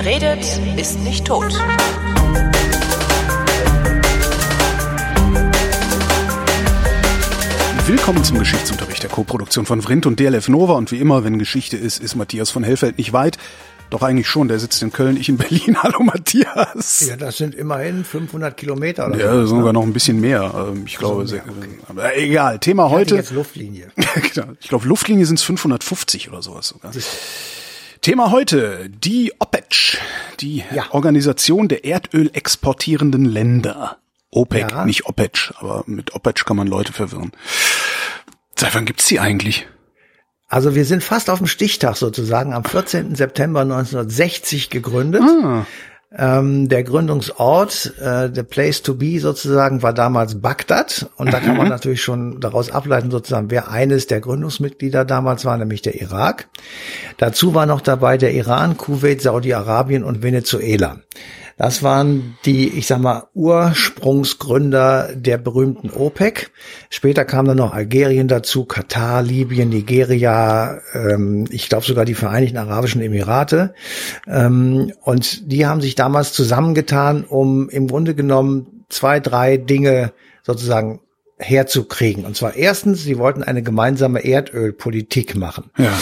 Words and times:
Wer 0.00 0.12
redet, 0.12 0.60
ist 0.76 1.00
nicht 1.00 1.26
tot. 1.26 1.52
Willkommen 7.84 8.22
zum 8.22 8.38
Geschichtsunterricht 8.38 9.02
der 9.02 9.10
Co-Produktion 9.10 9.66
von 9.66 9.82
Vrindt 9.82 10.06
und 10.06 10.20
DLF 10.20 10.46
Nova. 10.46 10.74
Und 10.74 10.92
wie 10.92 10.98
immer, 10.98 11.24
wenn 11.24 11.40
Geschichte 11.40 11.76
ist, 11.76 12.00
ist 12.00 12.14
Matthias 12.14 12.50
von 12.50 12.62
Hellfeld 12.62 12.96
nicht 12.96 13.12
weit. 13.12 13.38
Doch 13.90 14.02
eigentlich 14.02 14.28
schon, 14.28 14.46
der 14.46 14.60
sitzt 14.60 14.80
in 14.84 14.92
Köln, 14.92 15.16
ich 15.16 15.28
in 15.28 15.36
Berlin. 15.36 15.76
Hallo 15.82 16.04
Matthias. 16.04 17.08
Ja, 17.08 17.16
das 17.16 17.38
sind 17.38 17.56
immerhin 17.56 18.04
500 18.04 18.56
Kilometer. 18.56 19.08
Oder 19.08 19.18
ja, 19.18 19.32
so, 19.40 19.56
sogar 19.56 19.72
noch 19.72 19.82
ein 19.82 19.92
bisschen 19.92 20.20
mehr. 20.20 20.68
Ähm, 20.70 20.84
ich 20.86 20.96
glaube, 20.96 21.26
so 21.26 21.34
mehr, 21.34 21.44
okay. 21.44 21.68
aber 21.88 22.16
egal. 22.16 22.60
Thema 22.60 22.86
ich 22.86 22.92
heute. 22.92 23.16
Jetzt 23.16 23.32
Luftlinie. 23.32 23.88
Genau. 24.32 24.52
ich 24.60 24.68
glaube, 24.68 24.86
Luftlinie 24.86 25.26
sind 25.26 25.40
es 25.40 25.44
550 25.44 26.28
oder 26.28 26.40
sowas 26.40 26.68
sogar. 26.68 26.92
Thema 28.00 28.30
heute, 28.30 28.88
die 28.90 29.32
OPEC, 29.38 29.98
die 30.40 30.64
ja. 30.74 30.86
Organisation 30.90 31.68
der 31.68 31.84
Erdöl 31.84 32.30
exportierenden 32.32 33.24
Länder. 33.24 33.98
OPEC, 34.30 34.70
ja. 34.70 34.84
nicht 34.84 35.06
OPEC, 35.06 35.52
aber 35.58 35.84
mit 35.86 36.14
OPEC 36.14 36.44
kann 36.44 36.56
man 36.56 36.66
Leute 36.66 36.92
verwirren. 36.92 37.32
Seit 38.56 38.74
wann 38.74 38.84
gibt's 38.84 39.06
die 39.06 39.20
eigentlich? 39.20 39.66
Also 40.48 40.74
wir 40.74 40.84
sind 40.84 41.02
fast 41.02 41.28
auf 41.28 41.38
dem 41.38 41.46
Stichtag 41.46 41.96
sozusagen, 41.96 42.54
am 42.54 42.64
14. 42.64 43.14
September 43.14 43.60
1960 43.60 44.70
gegründet. 44.70 45.22
Ah. 45.22 45.66
Ähm, 46.16 46.70
der 46.70 46.84
Gründungsort, 46.84 47.92
äh, 48.00 48.30
der 48.30 48.42
Place 48.42 48.82
to 48.82 48.94
be 48.94 49.20
sozusagen, 49.20 49.82
war 49.82 49.92
damals 49.92 50.40
Bagdad. 50.40 51.10
Und 51.16 51.32
da 51.34 51.40
kann 51.40 51.56
man 51.56 51.66
mhm. 51.66 51.72
natürlich 51.72 52.02
schon 52.02 52.40
daraus 52.40 52.70
ableiten, 52.70 53.10
sozusagen, 53.10 53.50
wer 53.50 53.70
eines 53.70 54.06
der 54.06 54.20
Gründungsmitglieder 54.20 55.04
damals 55.04 55.44
war, 55.44 55.56
nämlich 55.58 55.82
der 55.82 56.00
Irak. 56.00 56.48
Dazu 57.18 57.54
war 57.54 57.66
noch 57.66 57.82
dabei 57.82 58.16
der 58.16 58.32
Iran, 58.32 58.78
Kuwait, 58.78 59.20
Saudi-Arabien 59.20 60.02
und 60.02 60.22
Venezuela. 60.22 61.00
Das 61.58 61.82
waren 61.82 62.38
die, 62.44 62.68
ich 62.68 62.86
sag 62.86 63.00
mal, 63.00 63.24
Ursprungsgründer 63.34 65.10
der 65.14 65.38
berühmten 65.38 65.90
OPEC. 65.90 66.52
Später 66.88 67.24
kam 67.24 67.46
dann 67.46 67.56
noch 67.56 67.74
Algerien 67.74 68.28
dazu, 68.28 68.64
Katar, 68.64 69.22
Libyen, 69.22 69.68
Nigeria, 69.68 70.80
ähm, 70.94 71.46
ich 71.50 71.68
glaube 71.68 71.84
sogar 71.84 72.04
die 72.04 72.14
Vereinigten 72.14 72.56
Arabischen 72.56 73.02
Emirate. 73.02 73.74
Ähm, 74.28 74.92
und 75.02 75.52
die 75.52 75.66
haben 75.66 75.80
sich 75.80 75.96
damals 75.96 76.32
zusammengetan, 76.32 77.24
um 77.24 77.68
im 77.68 77.88
Grunde 77.88 78.14
genommen 78.14 78.84
zwei, 78.88 79.18
drei 79.18 79.56
Dinge 79.56 80.12
sozusagen 80.44 81.00
herzukriegen. 81.38 82.24
Und 82.24 82.36
zwar 82.36 82.54
erstens, 82.54 83.02
sie 83.02 83.18
wollten 83.18 83.42
eine 83.42 83.62
gemeinsame 83.62 84.24
Erdölpolitik 84.24 85.34
machen. 85.34 85.70
Ja. 85.76 85.92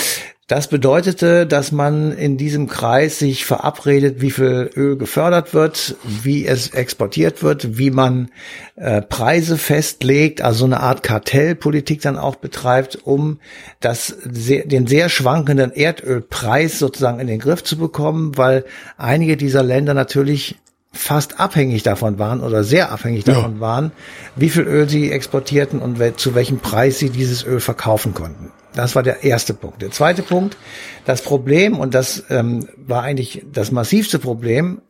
Das 0.48 0.68
bedeutete, 0.68 1.44
dass 1.44 1.72
man 1.72 2.12
in 2.12 2.36
diesem 2.36 2.68
Kreis 2.68 3.18
sich 3.18 3.44
verabredet, 3.44 4.20
wie 4.20 4.30
viel 4.30 4.70
Öl 4.76 4.96
gefördert 4.96 5.54
wird, 5.54 5.96
wie 6.04 6.46
es 6.46 6.68
exportiert 6.68 7.42
wird, 7.42 7.78
wie 7.78 7.90
man 7.90 8.30
äh, 8.76 9.02
Preise 9.02 9.58
festlegt, 9.58 10.42
also 10.42 10.64
eine 10.64 10.78
Art 10.78 11.02
Kartellpolitik 11.02 12.00
dann 12.00 12.16
auch 12.16 12.36
betreibt, 12.36 12.96
um 13.02 13.40
das 13.80 14.14
den 14.24 14.86
sehr 14.86 15.08
schwankenden 15.08 15.72
Erdölpreis 15.72 16.78
sozusagen 16.78 17.18
in 17.18 17.26
den 17.26 17.40
Griff 17.40 17.64
zu 17.64 17.76
bekommen, 17.76 18.38
weil 18.38 18.64
einige 18.96 19.36
dieser 19.36 19.64
Länder 19.64 19.94
natürlich 19.94 20.54
fast 20.92 21.40
abhängig 21.40 21.82
davon 21.82 22.20
waren 22.20 22.40
oder 22.40 22.62
sehr 22.62 22.92
abhängig 22.92 23.24
davon 23.24 23.54
ja. 23.54 23.60
waren, 23.60 23.92
wie 24.36 24.48
viel 24.48 24.62
Öl 24.62 24.88
sie 24.88 25.10
exportierten 25.10 25.80
und 25.80 25.98
zu 26.20 26.36
welchem 26.36 26.60
Preis 26.60 27.00
sie 27.00 27.10
dieses 27.10 27.44
Öl 27.44 27.58
verkaufen 27.58 28.14
konnten. 28.14 28.52
Das 28.76 28.94
war 28.94 29.02
der 29.02 29.24
erste 29.24 29.54
Punkt. 29.54 29.82
Der 29.82 29.90
zweite 29.90 30.22
Punkt, 30.22 30.56
das 31.04 31.22
Problem, 31.22 31.78
und 31.78 31.94
das 31.94 32.24
ähm, 32.30 32.68
war 32.76 33.02
eigentlich 33.02 33.44
das 33.52 33.72
massivste 33.72 34.18
Problem, 34.18 34.82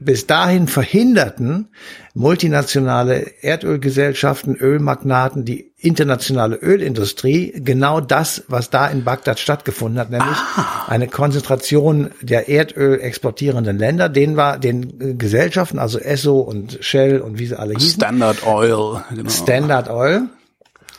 bis 0.00 0.26
dahin 0.26 0.68
verhinderten 0.68 1.68
multinationale 2.14 3.32
Erdölgesellschaften, 3.42 4.56
Ölmagnaten, 4.56 5.44
die 5.44 5.72
internationale 5.76 6.56
Ölindustrie 6.56 7.52
genau 7.56 8.00
das, 8.00 8.44
was 8.48 8.70
da 8.70 8.86
in 8.86 9.04
Bagdad 9.04 9.38
stattgefunden 9.38 10.00
hat, 10.00 10.10
nämlich 10.10 10.36
ah. 10.56 10.84
eine 10.86 11.08
Konzentration 11.08 12.10
der 12.20 12.48
Erdöl 12.48 13.00
exportierenden 13.00 13.78
Länder. 13.78 14.08
Den 14.08 14.36
war 14.36 14.58
den 14.58 15.18
Gesellschaften, 15.18 15.78
also 15.78 15.98
Esso 15.98 16.38
und 16.40 16.78
Shell 16.80 17.20
und 17.20 17.38
wie 17.38 17.46
sie 17.46 17.58
alle 17.58 17.74
hießen. 17.74 18.00
Standard 18.00 18.46
Oil. 18.46 19.02
Genau. 19.10 19.30
Standard 19.30 19.90
Oil 19.90 20.28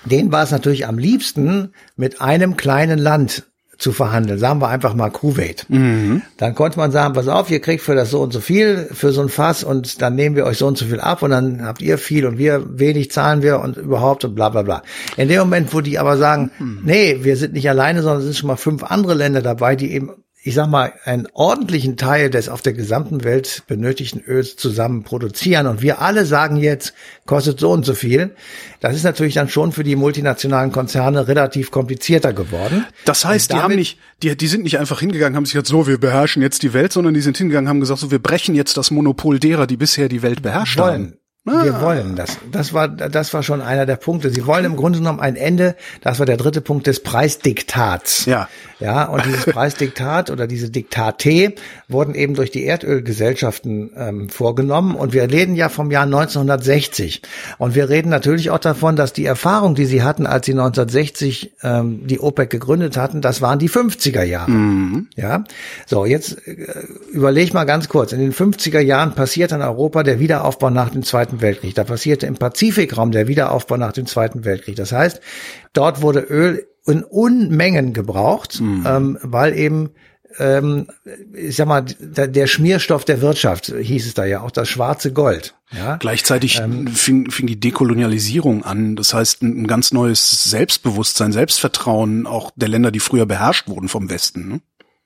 denen 0.06 0.32
war 0.32 0.44
es 0.44 0.52
natürlich 0.52 0.88
am 0.88 0.98
liebsten, 0.98 1.74
mit 1.96 2.22
einem 2.22 2.58
kleinen 2.58 3.00
Land 3.00 3.44
zu 3.80 3.94
verhandeln. 3.94 4.38
Sagen 4.38 4.60
wir 4.62 4.68
einfach 4.68 4.94
mal 4.94 5.10
Kuwait. 5.10 5.66
Mhm. 5.70 6.22
Dann 6.38 6.54
konnte 6.54 6.78
man 6.78 6.92
sagen, 6.92 7.14
pass 7.14 7.30
auf, 7.30 7.50
ihr 7.50 7.62
kriegt 7.62 7.82
für 7.82 7.96
das 7.96 8.12
so 8.12 8.22
und 8.22 8.34
so 8.34 8.42
viel, 8.42 8.90
für 8.92 9.14
so 9.14 9.22
ein 9.22 9.30
Fass 9.30 9.64
und 9.64 10.02
dann 10.02 10.16
nehmen 10.16 10.36
wir 10.36 10.46
euch 10.46 10.58
so 10.58 10.68
und 10.68 10.78
so 10.78 10.86
viel 10.86 11.00
ab 11.00 11.24
und 11.24 11.32
dann 11.32 11.66
habt 11.66 11.82
ihr 11.82 11.98
viel 11.98 12.26
und 12.26 12.38
wir 12.38 12.78
wenig 12.78 13.10
zahlen 13.10 13.42
wir 13.42 13.62
und 13.62 13.78
überhaupt 13.78 14.26
und 14.26 14.36
bla 14.36 14.50
bla 14.50 14.64
bla. 14.64 14.84
In 15.16 15.30
dem 15.30 15.40
Moment, 15.40 15.74
wo 15.74 15.80
die 15.80 15.98
aber 15.98 16.18
sagen, 16.18 16.52
mhm. 16.60 16.82
nee, 16.84 17.20
wir 17.22 17.38
sind 17.38 17.54
nicht 17.54 17.70
alleine, 17.70 18.02
sondern 18.02 18.20
es 18.20 18.26
sind 18.26 18.36
schon 18.36 18.48
mal 18.48 18.58
fünf 18.58 18.84
andere 18.84 19.14
Länder 19.14 19.42
dabei, 19.42 19.78
die 19.78 19.94
eben 19.94 20.12
ich 20.42 20.54
sag 20.56 20.68
mal, 20.68 20.94
einen 21.04 21.28
ordentlichen 21.34 21.98
Teil 21.98 22.30
des 22.30 22.48
auf 22.48 22.62
der 22.62 22.72
gesamten 22.72 23.26
Welt 23.26 23.64
benötigten 23.68 24.22
Öls 24.22 24.56
zusammen 24.56 25.04
produzieren 25.04 25.68
und 25.68 25.82
wir 25.82 26.02
alle 26.02 26.26
sagen 26.26 26.56
jetzt, 26.56 26.94
kostet 27.26 27.60
so 27.60 27.72
und 27.72 27.86
so 27.86 27.94
viel, 27.94 28.32
das 28.80 28.96
ist 28.96 29.04
natürlich 29.04 29.34
dann 29.34 29.50
schon 29.50 29.74
für 29.74 29.84
die 29.84 29.98
multinationalen 29.98 30.72
Konzerne 30.72 31.28
relativ 31.28 31.72
komplizierter 31.72 32.32
geworden. 32.32 32.86
Das 33.04 33.26
heißt, 33.26 33.52
die 33.52 33.58
haben 33.58 33.76
nicht, 33.76 34.00
die, 34.24 34.38
die 34.38 34.48
sind 34.48 34.64
nicht 34.64 34.80
einfach 34.80 35.02
hingegangen, 35.02 35.36
haben 35.36 35.46
sich 35.46 35.56
jetzt 35.56 35.70
so, 35.70 35.88
wir 35.88 36.00
beherrschen 36.00 36.42
jetzt 36.42 36.64
die 36.64 36.74
Welt, 36.74 36.94
sondern 36.94 37.14
die 37.14 37.22
sind 37.22 37.38
hingegangen, 37.38 37.68
haben 37.68 37.82
gesagt, 37.82 38.00
so, 38.00 38.10
wir 38.10 38.20
brechen 38.20 38.56
jetzt 38.56 38.78
das 38.78 38.92
Monopol 38.92 39.40
derer, 39.40 39.68
die 39.68 39.78
bisher 39.78 40.08
die 40.08 40.22
Welt 40.22 40.42
beherrscht 40.42 40.78
wollen. 40.78 40.94
haben. 40.94 41.20
Ah. 41.50 41.64
Wir 41.64 41.82
wollen 41.82 42.16
das. 42.16 42.38
Das 42.52 42.74
war, 42.74 42.88
das 42.88 43.34
war 43.34 43.42
schon 43.42 43.62
einer 43.62 43.86
der 43.86 43.96
Punkte. 43.96 44.30
Sie 44.30 44.46
wollen 44.46 44.66
im 44.66 44.76
Grunde 44.76 45.00
genommen 45.00 45.20
ein 45.20 45.36
Ende. 45.36 45.76
Das 46.02 46.20
war 46.20 46.26
der 46.26 46.38
dritte 46.38 46.62
Punkt 46.62 46.86
des 46.88 47.02
Preisdiktats. 47.02 48.26
Ja. 48.26 48.48
Ja, 48.80 49.06
und 49.06 49.26
dieses 49.26 49.46
Preisdiktat 49.46 50.30
oder 50.30 50.48
diese 50.48 50.70
Diktate 50.70 51.54
wurden 51.88 52.16
eben 52.16 52.34
durch 52.36 52.52
die 52.52 52.64
Erdölgesellschaften 52.64 53.92
ähm, 53.96 54.30
vorgenommen. 54.30 54.96
Und 54.96 55.14
wir 55.14 55.24
reden 55.24 55.56
ja 55.56 55.70
vom 55.70 55.92
Jahr 55.92 56.04
1960. 56.04 57.22
Und 57.58 57.76
wir 57.76 57.90
reden 57.90 58.10
natürlich 58.10 58.52
auch 58.52 58.60
davon, 58.60 58.96
dass 58.96 59.12
die 59.12 59.26
Erfahrung, 59.26 59.76
die 59.76 59.86
sie 59.86 60.04
hatten, 60.04 60.26
als 60.26 60.46
sie 60.46 60.54
1960 60.54 61.56
ähm, 61.64 62.08
die 62.08 62.20
OPEC 62.20 62.50
gegründet 62.50 62.96
hatten, 62.96 63.22
das 63.22 63.42
waren 63.42 63.60
die 63.60 63.70
50er 63.70 64.24
Jahre. 64.24 64.52
Mhm. 64.52 65.08
Ja. 65.16 65.44
So, 65.86 66.06
jetzt 66.06 66.48
äh, 66.48 66.56
überleg 67.12 67.54
mal 67.54 67.66
ganz 67.66 67.90
kurz. 67.90 68.14
In 68.14 68.20
den 68.20 68.34
50er 68.34 68.80
Jahren 68.80 69.14
passiert 69.14 69.52
in 69.52 69.62
Europa 69.62 70.04
der 70.04 70.20
Wiederaufbau 70.20 70.70
nach 70.70 70.90
dem 70.90 71.04
Zweiten 71.04 71.39
Weltkrieg. 71.42 71.76
Da 71.76 71.84
passierte 71.84 72.28
im 72.28 72.36
Pazifikraum 72.36 73.12
der 73.12 73.28
Wiederaufbau 73.28 73.78
nach 73.78 73.94
dem 73.94 74.06
Zweiten 74.06 74.46
Weltkrieg. 74.46 74.76
Das 74.76 74.92
heißt, 74.92 75.22
dort 75.74 76.02
wurde 76.02 76.20
Öl 76.20 76.68
in 76.86 77.04
Unmengen 77.04 77.94
gebraucht, 77.94 78.62
mhm. 78.62 78.86
ähm, 78.88 79.18
weil 79.22 79.58
eben 79.58 79.92
ähm, 80.38 80.88
ich 81.34 81.56
sag 81.56 81.68
mal, 81.68 81.82
der, 81.82 82.48
Schmierstoff 82.48 83.04
der 83.04 83.22
Wirtschaft 83.22 83.74
hieß 83.76 84.06
es 84.06 84.14
da 84.14 84.26
ja 84.26 84.42
auch, 84.42 84.52
das 84.52 84.70
schwarze 84.70 85.12
Gold. 85.12 85.56
Ja? 85.72 85.98
Gleichzeitig 85.98 86.60
ähm, 86.60 86.88
fing, 86.88 87.32
fing 87.32 87.48
die 87.48 87.60
Dekolonialisierung 87.60 88.64
an. 88.64 88.96
Das 88.96 89.14
heißt, 89.14 89.42
ein, 89.42 89.64
ein, 89.64 89.68
ganz 89.68 89.92
neues 89.92 90.44
Selbstbewusstsein, 90.44 91.32
Selbstvertrauen 91.32 92.28
auch 92.28 92.52
der 92.56 92.70
Länder, 92.70 92.92
die 92.92 93.00
früher 93.00 93.26
beherrscht 93.26 93.68
wurden 93.68 93.88
vom 93.88 94.10
Westen. 94.10 94.48
Ne? 94.48 94.62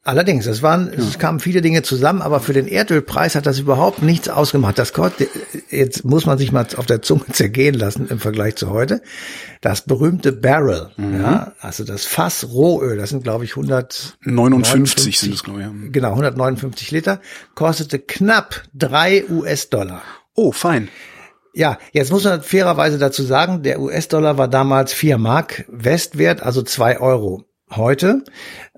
Allerdings, 0.05 0.47
es 0.47 0.61
waren, 0.61 0.89
es 0.89 1.17
kamen 1.17 1.39
viele 1.39 1.61
Dinge 1.61 1.81
zusammen, 1.81 2.21
aber 2.21 2.41
für 2.41 2.51
den 2.51 2.67
Erdölpreis 2.67 3.35
hat 3.35 3.45
das 3.45 3.59
überhaupt 3.59 4.01
nichts 4.01 4.27
ausgemacht. 4.27 4.77
Das 4.77 4.91
kostet, 4.91 5.29
jetzt 5.69 6.03
muss 6.03 6.25
man 6.25 6.37
sich 6.37 6.51
mal 6.51 6.67
auf 6.75 6.85
der 6.85 7.01
Zunge 7.01 7.23
zergehen 7.31 7.73
lassen 7.73 8.09
im 8.09 8.19
Vergleich 8.19 8.57
zu 8.57 8.69
heute. 8.69 9.01
Das 9.61 9.83
berühmte 9.83 10.33
Barrel, 10.33 10.89
mhm. 10.97 11.21
ja, 11.21 11.53
also 11.61 11.85
das 11.85 12.03
Fass 12.03 12.49
Rohöl, 12.51 12.97
das 12.97 13.11
sind 13.11 13.23
glaube 13.23 13.45
ich 13.45 13.51
159 13.51 15.19
sind 15.21 15.33
es 15.35 15.43
glaube 15.43 15.61
ich. 15.61 15.65
Ja. 15.67 15.71
Genau, 15.89 16.09
159 16.09 16.91
Liter, 16.91 17.21
kostete 17.55 17.97
knapp 17.97 18.61
drei 18.73 19.23
US-Dollar. 19.29 20.01
Oh, 20.35 20.51
fein. 20.51 20.89
Ja, 21.53 21.77
jetzt 21.93 22.11
muss 22.11 22.25
man 22.25 22.41
fairerweise 22.41 22.97
dazu 22.97 23.23
sagen, 23.23 23.63
der 23.63 23.79
US-Dollar 23.79 24.37
war 24.37 24.49
damals 24.49 24.91
vier 24.91 25.17
Mark 25.17 25.63
Westwert, 25.69 26.43
also 26.43 26.61
zwei 26.61 26.99
Euro 26.99 27.45
heute. 27.71 28.25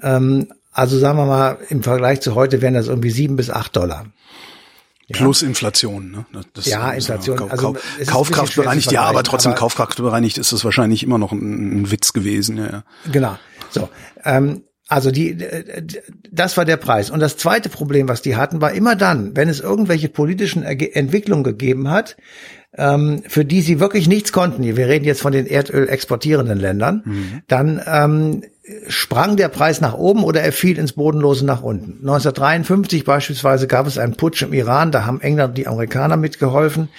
Ähm, 0.04 0.50
also 0.76 1.00
sagen 1.00 1.18
wir 1.18 1.26
mal, 1.26 1.58
im 1.70 1.84
Vergleich 1.84 2.20
zu 2.20 2.36
heute 2.36 2.62
wären 2.62 2.74
das 2.74 2.88
irgendwie 2.88 3.10
sieben 3.10 3.38
bis 3.38 3.50
acht 3.50 3.76
Dollar. 3.76 4.08
Ja. 5.08 5.18
Plus 5.18 5.42
Inflation, 5.42 6.12
ne? 6.12 6.26
Das 6.54 6.66
ja, 6.66 6.92
Inflation. 6.92 7.38
Kau 7.38 7.48
also 7.48 7.78
Kaufkraft 8.06 8.56
bereinigt, 8.56 8.92
ja, 8.92 9.04
aber 9.04 9.24
trotzdem 9.24 9.52
aber 9.52 9.60
Kaufkraft 9.60 9.98
bereinigt 9.98 10.38
ist 10.38 10.52
es 10.52 10.66
wahrscheinlich 10.66 11.04
immer 11.04 11.18
noch 11.18 11.32
ein, 11.32 11.82
ein 11.82 11.92
Witz 11.92 12.12
gewesen, 12.12 12.58
ja, 12.58 12.66
ja. 12.66 12.84
Genau. 13.12 13.38
So. 13.70 13.88
Ähm, 14.26 14.64
also 14.88 15.12
die, 15.12 15.38
das 16.32 16.58
war 16.58 16.66
der 16.66 16.78
Preis. 16.78 17.10
Und 17.10 17.20
das 17.20 17.38
zweite 17.38 17.70
Problem, 17.70 18.10
was 18.10 18.22
die 18.22 18.36
hatten, 18.36 18.62
war 18.62 18.72
immer 18.74 18.96
dann, 18.96 19.36
wenn 19.36 19.48
es 19.48 19.60
irgendwelche 19.60 20.10
politischen 20.10 20.64
Entwicklungen 20.64 21.44
gegeben 21.44 21.90
hat, 21.90 22.18
ähm, 22.78 23.24
für 23.28 23.46
die 23.46 23.62
sie 23.62 23.80
wirklich 23.80 24.08
nichts 24.08 24.32
konnten, 24.32 24.64
wir 24.64 24.88
reden 24.88 25.06
jetzt 25.06 25.22
von 25.22 25.32
den 25.32 25.48
Erdöl 25.48 25.88
exportierenden 25.90 26.60
Ländern, 26.60 27.04
mhm. 27.06 27.42
dann 27.48 27.82
ähm, 27.86 28.44
sprang 28.88 29.38
der 29.38 29.50
Preis 29.50 29.80
nach 29.80 29.94
oben 29.94 30.24
oder 30.24 30.42
er 30.42 30.52
fiel 30.52 30.80
ins 30.80 30.94
Bodenlose 30.94 31.46
nach 31.46 31.62
unten. 31.62 32.00
1953 32.00 33.04
beispielsweise 33.04 33.68
gab 33.68 33.86
es 33.86 33.98
einen 33.98 34.16
Putsch 34.16 34.42
im 34.42 34.54
Iran, 34.54 34.92
da 34.92 35.06
haben 35.06 35.22
England 35.22 35.50
und 35.50 35.58
die 35.58 35.68
Amerikaner 35.68 36.18
mitgeholfen. 36.18 36.90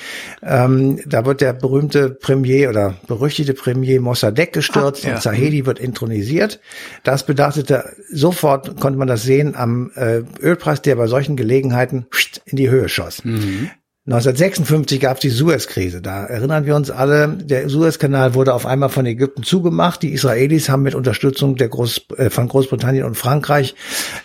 Ähm, 0.42 1.00
da 1.06 1.24
wird 1.26 1.40
der 1.40 1.52
berühmte 1.52 2.10
Premier 2.10 2.68
oder 2.68 2.94
berüchtigte 3.08 3.54
Premier 3.54 4.00
Mossadegh 4.00 4.52
gestürzt 4.52 5.04
ah, 5.04 5.08
ja. 5.08 5.14
und 5.14 5.22
Zahedi 5.22 5.66
wird 5.66 5.80
intronisiert. 5.80 6.60
Das 7.02 7.26
bedachtete, 7.26 7.96
sofort 8.10 8.78
konnte 8.78 8.98
man 8.98 9.08
das 9.08 9.24
sehen 9.24 9.56
am 9.56 9.90
äh, 9.96 10.22
Ölpreis, 10.40 10.82
der 10.82 10.94
bei 10.94 11.08
solchen 11.08 11.36
Gelegenheiten 11.36 12.06
in 12.44 12.56
die 12.56 12.70
Höhe 12.70 12.88
schoss. 12.88 13.24
Mhm. 13.24 13.70
1956 14.06 15.00
gab 15.00 15.16
es 15.16 15.22
die 15.22 15.30
Suez-Krise. 15.30 16.00
Da 16.00 16.26
erinnern 16.26 16.64
wir 16.64 16.76
uns 16.76 16.92
alle, 16.92 17.26
der 17.26 17.68
Suezkanal 17.68 18.34
wurde 18.34 18.54
auf 18.54 18.64
einmal 18.64 18.88
von 18.88 19.04
Ägypten 19.04 19.42
zugemacht. 19.42 20.00
Die 20.00 20.12
Israelis 20.12 20.68
haben 20.68 20.84
mit 20.84 20.94
Unterstützung 20.94 21.56
der 21.56 21.68
Groß, 21.68 22.02
äh, 22.16 22.30
von 22.30 22.46
Großbritannien 22.46 23.04
und 23.04 23.16
Frankreich 23.16 23.74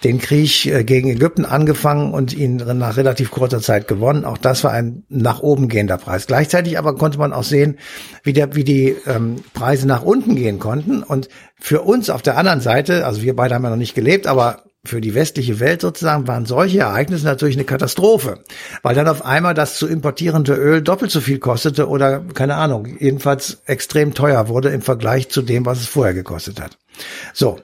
den 0.03 0.19
Krieg 0.19 0.67
äh, 0.67 0.83
gegen 0.83 1.09
Ägypten 1.09 1.45
angefangen 1.45 2.13
und 2.13 2.31
ihn 2.31 2.57
nach 2.57 2.95
relativ 2.95 3.31
kurzer 3.31 3.59
Zeit 3.59 3.87
gewonnen. 3.87 4.23
Auch 4.23 4.37
das 4.37 4.63
war 4.63 4.71
ein 4.71 5.03
nach 5.09 5.39
oben 5.39 5.67
gehender 5.67 5.97
Preis. 5.97 6.27
Gleichzeitig 6.27 6.77
aber 6.77 6.93
konnte 6.93 7.17
man 7.17 7.33
auch 7.33 7.43
sehen, 7.43 7.79
wie, 8.21 8.33
der, 8.33 8.53
wie 8.53 8.63
die 8.63 8.95
ähm, 9.07 9.37
Preise 9.55 9.87
nach 9.87 10.03
unten 10.03 10.35
gehen 10.35 10.59
konnten. 10.59 11.01
Und 11.01 11.27
für 11.59 11.81
uns 11.81 12.11
auf 12.11 12.21
der 12.21 12.37
anderen 12.37 12.61
Seite, 12.61 13.07
also 13.07 13.23
wir 13.23 13.35
beide 13.35 13.55
haben 13.55 13.63
ja 13.63 13.71
noch 13.71 13.77
nicht 13.77 13.95
gelebt, 13.95 14.27
aber 14.27 14.61
für 14.83 14.99
die 14.99 15.13
westliche 15.13 15.59
Welt 15.59 15.81
sozusagen 15.81 16.27
waren 16.27 16.45
solche 16.45 16.79
Ereignisse 16.79 17.25
natürlich 17.25 17.55
eine 17.55 17.65
Katastrophe, 17.65 18.43
weil 18.81 18.95
dann 18.95 19.07
auf 19.07 19.23
einmal 19.23 19.53
das 19.53 19.77
zu 19.77 19.87
importierende 19.87 20.55
Öl 20.55 20.81
doppelt 20.81 21.11
so 21.11 21.21
viel 21.21 21.37
kostete 21.37 21.87
oder 21.87 22.19
keine 22.33 22.55
Ahnung, 22.55 22.87
jedenfalls 22.99 23.61
extrem 23.65 24.13
teuer 24.13 24.47
wurde 24.47 24.69
im 24.69 24.81
Vergleich 24.81 25.29
zu 25.29 25.43
dem, 25.43 25.65
was 25.65 25.81
es 25.81 25.87
vorher 25.87 26.15
gekostet 26.15 26.59
hat. 26.59 26.77
So, 27.33 27.59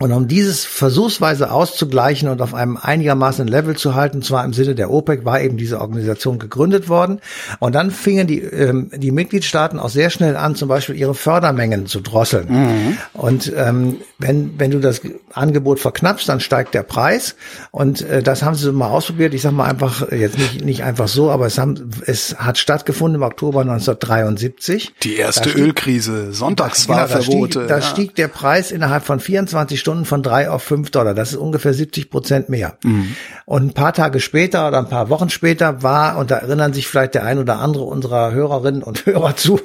und 0.00 0.12
um 0.12 0.28
dieses 0.28 0.64
versuchsweise 0.64 1.52
auszugleichen 1.52 2.30
und 2.30 2.40
auf 2.40 2.54
einem 2.54 2.78
einigermaßen 2.78 3.46
Level 3.46 3.76
zu 3.76 3.94
halten, 3.94 4.22
zwar 4.22 4.46
im 4.46 4.54
Sinne 4.54 4.74
der 4.74 4.90
OPEC, 4.90 5.26
war 5.26 5.42
eben 5.42 5.58
diese 5.58 5.78
Organisation 5.78 6.38
gegründet 6.38 6.88
worden. 6.88 7.20
Und 7.58 7.74
dann 7.74 7.90
fingen 7.90 8.26
die, 8.26 8.38
ähm, 8.38 8.90
die 8.94 9.10
Mitgliedstaaten 9.10 9.78
auch 9.78 9.90
sehr 9.90 10.08
schnell 10.08 10.36
an, 10.36 10.54
zum 10.56 10.68
Beispiel 10.68 10.96
ihre 10.96 11.14
Fördermengen 11.14 11.84
zu 11.84 12.00
drosseln. 12.00 12.46
Mhm. 12.48 12.96
Und 13.12 13.52
ähm, 13.54 13.98
wenn, 14.18 14.58
wenn 14.58 14.70
du 14.70 14.80
das 14.80 15.02
Angebot 15.34 15.80
verknappst, 15.80 16.26
dann 16.30 16.40
steigt 16.40 16.72
der 16.72 16.82
Preis. 16.82 17.36
Und 17.70 18.00
äh, 18.00 18.22
das 18.22 18.42
haben 18.42 18.54
sie 18.54 18.72
mal 18.72 18.88
ausprobiert. 18.88 19.34
Ich 19.34 19.42
sage 19.42 19.54
mal 19.54 19.66
einfach, 19.66 20.10
jetzt 20.10 20.38
nicht, 20.38 20.64
nicht 20.64 20.82
einfach 20.82 21.08
so, 21.08 21.30
aber 21.30 21.44
es, 21.44 21.58
haben, 21.58 21.90
es 22.06 22.36
hat 22.38 22.56
stattgefunden 22.56 23.16
im 23.16 23.22
Oktober 23.22 23.60
1973. 23.60 24.94
Die 25.02 25.16
erste 25.16 25.50
stieg, 25.50 25.62
Ölkrise, 25.62 26.32
Sonntagswahlverbote. 26.32 27.26
Genau, 27.26 27.38
da, 27.38 27.42
stieg, 27.50 27.68
da 27.68 27.74
ja. 27.74 27.82
stieg 27.82 28.14
der 28.14 28.28
Preis 28.28 28.72
innerhalb 28.72 29.04
von 29.04 29.20
24 29.20 29.78
Stunden 29.78 29.89
Stunden 29.90 30.04
von 30.04 30.22
drei 30.22 30.48
auf 30.48 30.62
fünf 30.62 30.92
Dollar. 30.92 31.14
Das 31.14 31.32
ist 31.32 31.36
ungefähr 31.36 31.74
70 31.74 32.10
Prozent 32.10 32.48
mehr. 32.48 32.78
Mhm. 32.84 33.16
Und 33.44 33.66
ein 33.66 33.74
paar 33.74 33.92
Tage 33.92 34.20
später 34.20 34.68
oder 34.68 34.78
ein 34.78 34.88
paar 34.88 35.08
Wochen 35.08 35.30
später 35.30 35.82
war, 35.82 36.16
und 36.16 36.30
da 36.30 36.36
erinnern 36.36 36.72
sich 36.72 36.86
vielleicht 36.86 37.14
der 37.14 37.24
ein 37.24 37.38
oder 37.38 37.58
andere 37.58 37.82
unserer 37.84 38.30
Hörerinnen 38.30 38.84
und 38.84 39.04
Hörer 39.04 39.34
zu 39.34 39.60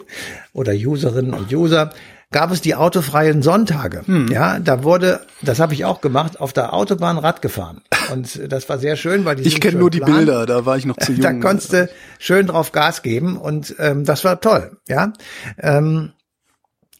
oder 0.51 0.73
Userinnen 0.73 1.35
und 1.35 1.53
User, 1.53 1.91
gab 2.31 2.51
es 2.51 2.61
die 2.61 2.73
autofreien 2.73 3.43
Sonntage. 3.43 4.01
Hm. 4.07 4.29
Ja, 4.29 4.57
da 4.57 4.83
wurde, 4.83 5.19
das 5.43 5.59
habe 5.59 5.75
ich 5.75 5.85
auch 5.85 6.01
gemacht, 6.01 6.41
auf 6.41 6.53
der 6.53 6.73
Autobahn 6.73 7.19
Rad 7.19 7.43
gefahren. 7.43 7.81
Und 8.11 8.51
das 8.51 8.67
war 8.67 8.79
sehr 8.79 8.95
schön, 8.95 9.25
weil 9.25 9.35
die 9.35 9.43
Ich 9.43 9.61
kenne 9.61 9.77
nur 9.77 9.91
die 9.91 9.99
plan. 9.99 10.17
Bilder, 10.17 10.47
da 10.47 10.65
war 10.65 10.75
ich 10.75 10.87
noch 10.87 10.97
zu 10.97 11.11
jung. 11.13 11.21
Da 11.21 11.33
konntest 11.33 11.71
du 11.71 11.87
schön 12.17 12.47
drauf 12.47 12.71
Gas 12.71 13.03
geben 13.03 13.37
und 13.37 13.75
ähm, 13.77 14.05
das 14.05 14.23
war 14.23 14.41
toll. 14.41 14.77
Ja, 14.87 15.13
ähm, 15.59 16.13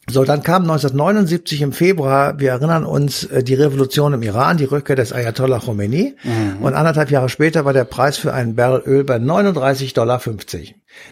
so, 0.08 0.24
dann 0.24 0.44
kam 0.44 0.64
1979 0.64 1.62
im 1.62 1.74
Februar, 1.74 2.40
wir 2.40 2.52
erinnern 2.52 2.86
uns, 2.86 3.24
äh, 3.24 3.44
die 3.44 3.56
Revolution 3.56 4.14
im 4.14 4.22
Iran, 4.22 4.58
die 4.58 4.66
Rückkehr 4.66 4.96
des 4.96 5.12
Ayatollah 5.12 5.60
Khomeini. 5.60 6.16
Mhm. 6.24 6.64
Und 6.64 6.74
anderthalb 6.76 7.10
Jahre 7.10 7.30
später 7.30 7.66
war 7.66 7.74
der 7.74 7.86
Preis 7.86 8.18
für 8.18 8.32
einen 8.32 8.56
Barrel 8.56 8.84
Öl 8.86 9.04
bei 9.04 9.18
39,50 9.18 9.94
Dollar. 9.96 10.22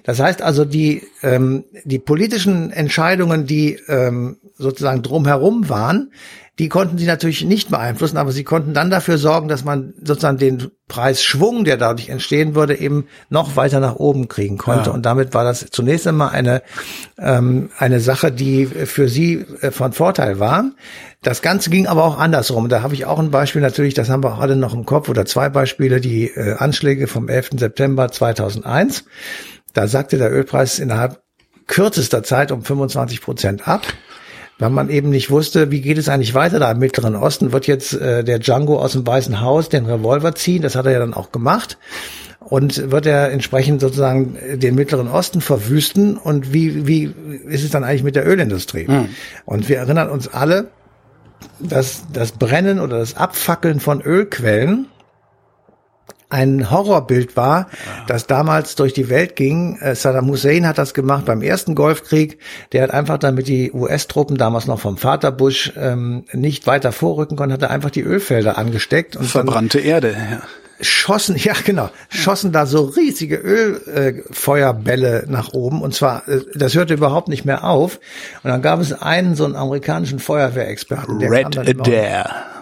Das 0.03 0.19
heißt 0.19 0.41
also, 0.41 0.65
die, 0.65 1.03
ähm, 1.21 1.65
die 1.83 1.99
politischen 1.99 2.71
Entscheidungen, 2.71 3.45
die 3.45 3.79
ähm, 3.87 4.37
sozusagen 4.55 5.01
drumherum 5.01 5.69
waren, 5.69 6.11
die 6.59 6.69
konnten 6.69 6.99
sie 6.99 7.07
natürlich 7.07 7.43
nicht 7.43 7.71
beeinflussen, 7.71 8.17
aber 8.17 8.31
sie 8.31 8.43
konnten 8.43 8.75
dann 8.75 8.91
dafür 8.91 9.17
sorgen, 9.17 9.47
dass 9.47 9.63
man 9.63 9.95
sozusagen 10.03 10.37
den 10.37 10.69
Preisschwung, 10.87 11.63
der 11.63 11.77
dadurch 11.77 12.09
entstehen 12.09 12.53
würde, 12.53 12.79
eben 12.79 13.07
noch 13.29 13.55
weiter 13.55 13.79
nach 13.79 13.95
oben 13.95 14.27
kriegen 14.27 14.59
konnte. 14.59 14.91
Ja. 14.91 14.93
Und 14.93 15.03
damit 15.03 15.33
war 15.33 15.43
das 15.43 15.65
zunächst 15.71 16.07
einmal 16.07 16.29
eine, 16.29 16.61
ähm, 17.17 17.71
eine 17.79 17.99
Sache, 17.99 18.31
die 18.31 18.67
für 18.67 19.09
sie 19.09 19.45
äh, 19.61 19.71
von 19.71 19.93
Vorteil 19.93 20.39
war. 20.39 20.65
Das 21.23 21.41
Ganze 21.41 21.69
ging 21.69 21.87
aber 21.87 22.03
auch 22.03 22.19
andersrum. 22.19 22.69
Da 22.69 22.81
habe 22.81 22.93
ich 22.93 23.05
auch 23.05 23.19
ein 23.19 23.31
Beispiel 23.31 23.61
natürlich, 23.61 23.93
das 23.93 24.09
haben 24.09 24.23
wir 24.23 24.33
auch 24.33 24.39
alle 24.39 24.55
noch 24.55 24.73
im 24.73 24.85
Kopf, 24.85 25.09
oder 25.09 25.25
zwei 25.25 25.49
Beispiele, 25.49 26.01
die 26.01 26.27
äh, 26.27 26.55
Anschläge 26.57 27.07
vom 27.07 27.29
11. 27.29 27.51
September 27.57 28.11
2001. 28.11 29.05
Da 29.73 29.87
sagte 29.87 30.17
der 30.17 30.31
Ölpreis 30.31 30.79
innerhalb 30.79 31.21
kürzester 31.67 32.23
Zeit 32.23 32.51
um 32.51 32.63
25 32.63 33.21
Prozent 33.21 33.67
ab 33.67 33.81
weil 34.59 34.69
man 34.69 34.89
eben 34.89 35.09
nicht 35.09 35.29
wusste, 35.29 35.71
wie 35.71 35.81
geht 35.81 35.97
es 35.97 36.09
eigentlich 36.09 36.33
weiter 36.33 36.59
da 36.59 36.71
im 36.71 36.79
Mittleren 36.79 37.15
Osten. 37.15 37.51
Wird 37.51 37.67
jetzt 37.67 37.93
äh, 37.93 38.23
der 38.23 38.39
Django 38.39 38.79
aus 38.79 38.93
dem 38.93 39.05
Weißen 39.05 39.41
Haus 39.41 39.69
den 39.69 39.85
Revolver 39.85 40.35
ziehen? 40.35 40.61
Das 40.61 40.75
hat 40.75 40.85
er 40.85 40.91
ja 40.91 40.99
dann 40.99 41.13
auch 41.13 41.31
gemacht. 41.31 41.77
Und 42.39 42.91
wird 42.91 43.05
er 43.05 43.31
entsprechend 43.31 43.81
sozusagen 43.81 44.37
den 44.53 44.75
Mittleren 44.75 45.07
Osten 45.07 45.41
verwüsten? 45.41 46.17
Und 46.17 46.53
wie, 46.53 46.87
wie 46.87 47.13
ist 47.47 47.63
es 47.63 47.71
dann 47.71 47.83
eigentlich 47.83 48.03
mit 48.03 48.15
der 48.15 48.27
Ölindustrie? 48.27 48.85
Mhm. 48.87 49.09
Und 49.45 49.69
wir 49.69 49.77
erinnern 49.77 50.09
uns 50.09 50.27
alle, 50.27 50.69
dass 51.59 52.03
das 52.11 52.33
Brennen 52.33 52.79
oder 52.79 52.99
das 52.99 53.15
Abfackeln 53.15 53.79
von 53.79 54.01
Ölquellen 54.01 54.87
ein 56.33 56.71
Horrorbild 56.71 57.37
war, 57.37 57.67
ja. 57.71 58.05
das 58.07 58.25
damals 58.25 58.75
durch 58.75 58.93
die 58.93 59.09
Welt 59.09 59.35
ging. 59.35 59.77
Äh, 59.77 59.93
Saddam 59.93 60.29
Hussein 60.29 60.67
hat 60.67 60.79
das 60.79 60.95
gemacht 60.95 61.25
beim 61.25 61.43
ersten 61.43 61.75
Golfkrieg. 61.75 62.39
Der 62.71 62.81
hat 62.81 62.91
einfach, 62.91 63.19
damit 63.19 63.47
die 63.47 63.71
US-Truppen 63.71 64.35
damals 64.35 64.65
noch 64.65 64.79
vom 64.79 64.97
Vater 64.97 65.31
Bush 65.31 65.71
ähm, 65.77 66.25
nicht 66.33 66.65
weiter 66.65 66.91
vorrücken 66.91 67.37
konnten, 67.37 67.53
hat 67.53 67.61
er 67.61 67.69
einfach 67.69 67.91
die 67.91 68.01
Ölfelder 68.01 68.57
angesteckt 68.57 69.15
und 69.15 69.25
verbrannte 69.25 69.79
Erde. 69.79 70.11
Ja. 70.11 70.41
Schossen, 70.81 71.35
ja 71.37 71.53
genau, 71.65 71.89
schossen 72.09 72.51
da 72.51 72.65
so 72.65 72.83
riesige 72.85 73.37
Ölfeuerbälle 73.37 75.23
äh, 75.23 75.25
nach 75.29 75.53
oben 75.53 75.81
und 75.81 75.93
zwar, 75.93 76.27
äh, 76.27 76.41
das 76.55 76.75
hörte 76.75 76.93
überhaupt 76.93 77.27
nicht 77.27 77.45
mehr 77.45 77.63
auf. 77.63 77.99
Und 78.43 78.49
dann 78.49 78.61
gab 78.61 78.79
es 78.79 78.93
einen 78.93 79.35
so 79.35 79.45
einen 79.45 79.55
amerikanischen 79.55 80.19
Feuerwehrexperten, 80.19 81.19
der 81.19 81.31
Red 81.31 81.57
Adair. 81.57 82.52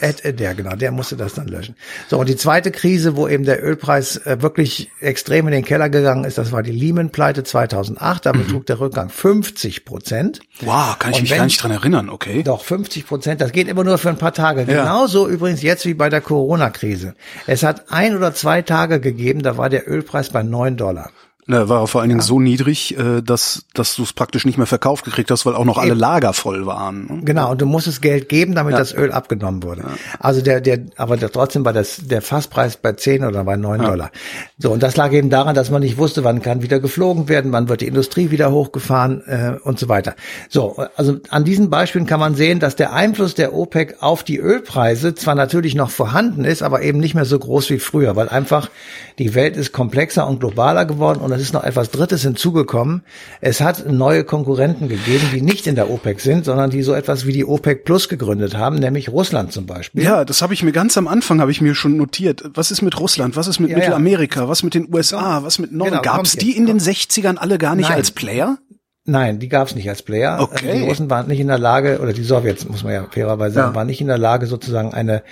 Ed 0.00 0.24
Adair, 0.24 0.54
genau, 0.54 0.76
der 0.76 0.90
musste 0.90 1.16
das 1.16 1.34
dann 1.34 1.48
löschen. 1.48 1.76
So, 2.08 2.18
und 2.18 2.28
die 2.28 2.36
zweite 2.36 2.70
Krise, 2.70 3.16
wo 3.16 3.28
eben 3.28 3.44
der 3.44 3.62
Ölpreis 3.64 4.16
äh, 4.18 4.40
wirklich 4.40 4.90
extrem 5.00 5.46
in 5.48 5.52
den 5.52 5.64
Keller 5.64 5.88
gegangen 5.88 6.24
ist, 6.24 6.38
das 6.38 6.52
war 6.52 6.62
die 6.62 6.72
Lehman-Pleite 6.72 7.44
2008. 7.44 8.26
Da 8.26 8.32
betrug 8.32 8.62
mhm. 8.62 8.66
der 8.66 8.80
Rückgang 8.80 9.08
50 9.08 9.84
Prozent. 9.84 10.40
Wow, 10.60 10.98
kann 10.98 11.10
ich 11.10 11.16
und 11.16 11.22
mich 11.22 11.30
wenn, 11.30 11.38
gar 11.38 11.44
nicht 11.44 11.62
dran 11.62 11.70
erinnern, 11.70 12.08
okay. 12.08 12.42
Doch, 12.42 12.64
50 12.64 13.06
Prozent. 13.06 13.40
Das 13.40 13.52
geht 13.52 13.68
immer 13.68 13.84
nur 13.84 13.98
für 13.98 14.08
ein 14.08 14.18
paar 14.18 14.34
Tage. 14.34 14.60
Ja. 14.62 14.82
Genauso 14.82 15.28
übrigens 15.28 15.62
jetzt 15.62 15.86
wie 15.86 15.94
bei 15.94 16.08
der 16.08 16.20
Corona-Krise. 16.20 17.14
Es 17.46 17.62
hat 17.62 17.90
ein 17.90 18.16
oder 18.16 18.34
zwei 18.34 18.62
Tage 18.62 19.00
gegeben, 19.00 19.42
da 19.42 19.56
war 19.56 19.68
der 19.68 19.88
Ölpreis 19.88 20.30
bei 20.30 20.42
neun 20.42 20.76
Dollar. 20.76 21.10
Na, 21.50 21.66
war 21.66 21.86
vor 21.86 22.02
allen 22.02 22.10
Dingen 22.10 22.20
so 22.20 22.40
niedrig, 22.40 22.94
äh, 22.98 23.22
dass, 23.22 23.64
dass 23.72 23.96
du 23.96 24.02
es 24.02 24.12
praktisch 24.12 24.44
nicht 24.44 24.58
mehr 24.58 24.66
verkauft 24.66 25.06
gekriegt 25.06 25.30
hast, 25.30 25.46
weil 25.46 25.54
auch 25.54 25.64
noch 25.64 25.78
alle 25.78 25.94
Lager 25.94 26.34
voll 26.34 26.66
waren. 26.66 27.06
Ne? 27.06 27.20
Genau, 27.24 27.52
und 27.52 27.62
du 27.62 27.64
musstest 27.64 28.02
Geld 28.02 28.28
geben, 28.28 28.54
damit 28.54 28.72
ja. 28.72 28.78
das 28.78 28.92
Öl 28.92 29.12
abgenommen 29.12 29.62
wurde. 29.62 29.80
Ja. 29.80 29.88
Also 30.20 30.42
der, 30.42 30.60
der, 30.60 30.80
aber 30.96 31.18
trotzdem 31.18 31.64
war 31.64 31.72
das, 31.72 32.02
der 32.04 32.20
Fasspreis 32.20 32.76
bei 32.76 32.92
10 32.92 33.24
oder 33.24 33.44
bei 33.44 33.56
9 33.56 33.80
ja. 33.80 33.88
Dollar. 33.88 34.10
So, 34.58 34.72
und 34.72 34.82
das 34.82 34.98
lag 34.98 35.10
eben 35.12 35.30
daran, 35.30 35.54
dass 35.54 35.70
man 35.70 35.80
nicht 35.80 35.96
wusste, 35.96 36.22
wann 36.22 36.42
kann 36.42 36.60
wieder 36.60 36.80
geflogen 36.80 37.30
werden, 37.30 37.50
wann 37.50 37.70
wird 37.70 37.80
die 37.80 37.86
Industrie 37.86 38.30
wieder 38.30 38.52
hochgefahren 38.52 39.22
äh, 39.26 39.54
und 39.62 39.78
so 39.78 39.88
weiter. 39.88 40.16
So, 40.50 40.76
also 40.96 41.16
an 41.30 41.44
diesen 41.44 41.70
Beispielen 41.70 42.04
kann 42.04 42.20
man 42.20 42.34
sehen, 42.34 42.60
dass 42.60 42.76
der 42.76 42.92
Einfluss 42.92 43.34
der 43.34 43.54
OPEC 43.54 43.96
auf 44.00 44.22
die 44.22 44.36
Ölpreise 44.36 45.14
zwar 45.14 45.34
natürlich 45.34 45.74
noch 45.74 45.88
vorhanden 45.88 46.44
ist, 46.44 46.62
aber 46.62 46.82
eben 46.82 46.98
nicht 46.98 47.14
mehr 47.14 47.24
so 47.24 47.38
groß 47.38 47.70
wie 47.70 47.78
früher, 47.78 48.16
weil 48.16 48.28
einfach 48.28 48.68
die 49.18 49.34
Welt 49.34 49.56
ist 49.56 49.72
komplexer 49.72 50.26
und 50.26 50.40
globaler 50.40 50.84
geworden 50.84 51.20
und 51.20 51.37
es 51.38 51.48
ist 51.48 51.54
noch 51.54 51.64
etwas 51.64 51.90
Drittes 51.90 52.22
hinzugekommen. 52.22 53.02
Es 53.40 53.60
hat 53.60 53.90
neue 53.90 54.24
Konkurrenten 54.24 54.88
gegeben, 54.88 55.24
die 55.32 55.40
nicht 55.40 55.66
in 55.66 55.74
der 55.74 55.90
OPEC 55.90 56.20
sind, 56.20 56.44
sondern 56.44 56.70
die 56.70 56.82
so 56.82 56.92
etwas 56.92 57.26
wie 57.26 57.32
die 57.32 57.44
OPEC 57.44 57.84
Plus 57.84 58.08
gegründet 58.08 58.56
haben, 58.56 58.76
nämlich 58.76 59.08
Russland 59.10 59.52
zum 59.52 59.66
Beispiel. 59.66 60.02
Ja, 60.02 60.24
das 60.24 60.42
habe 60.42 60.54
ich 60.54 60.62
mir 60.62 60.72
ganz 60.72 60.98
am 60.98 61.08
Anfang 61.08 61.40
habe 61.40 61.50
ich 61.50 61.60
mir 61.60 61.74
schon 61.74 61.96
notiert. 61.96 62.42
Was 62.54 62.70
ist 62.70 62.82
mit 62.82 62.98
Russland? 62.98 63.36
Was 63.36 63.46
ist 63.46 63.60
mit 63.60 63.70
ja, 63.70 63.76
Mittelamerika? 63.76 64.40
Ja. 64.40 64.48
Was 64.48 64.62
mit 64.62 64.74
den 64.74 64.92
USA? 64.92 65.42
Was 65.42 65.58
mit 65.58 65.72
Norden? 65.72 65.92
Genau, 65.92 66.02
Gab 66.02 66.24
es 66.24 66.36
die 66.36 66.56
in 66.56 66.66
den 66.66 66.80
60ern 66.80 67.36
alle 67.36 67.58
gar 67.58 67.74
nicht 67.74 67.88
Nein. 67.88 67.98
als 67.98 68.10
Player? 68.10 68.58
Nein, 69.04 69.38
die 69.38 69.48
gab 69.48 69.68
es 69.68 69.74
nicht 69.74 69.88
als 69.88 70.02
Player. 70.02 70.38
Okay. 70.38 70.80
Die 70.80 70.84
Russen 70.84 71.08
waren 71.08 71.28
nicht 71.28 71.40
in 71.40 71.48
der 71.48 71.58
Lage, 71.58 72.00
oder 72.00 72.12
die 72.12 72.22
Sowjets, 72.22 72.68
muss 72.68 72.84
man 72.84 72.92
ja 72.92 73.06
fairerweise 73.10 73.54
sagen, 73.54 73.70
ja. 73.70 73.74
waren 73.74 73.86
nicht 73.86 74.02
in 74.02 74.06
der 74.06 74.18
Lage, 74.18 74.46
sozusagen 74.46 74.92
eine 74.92 75.22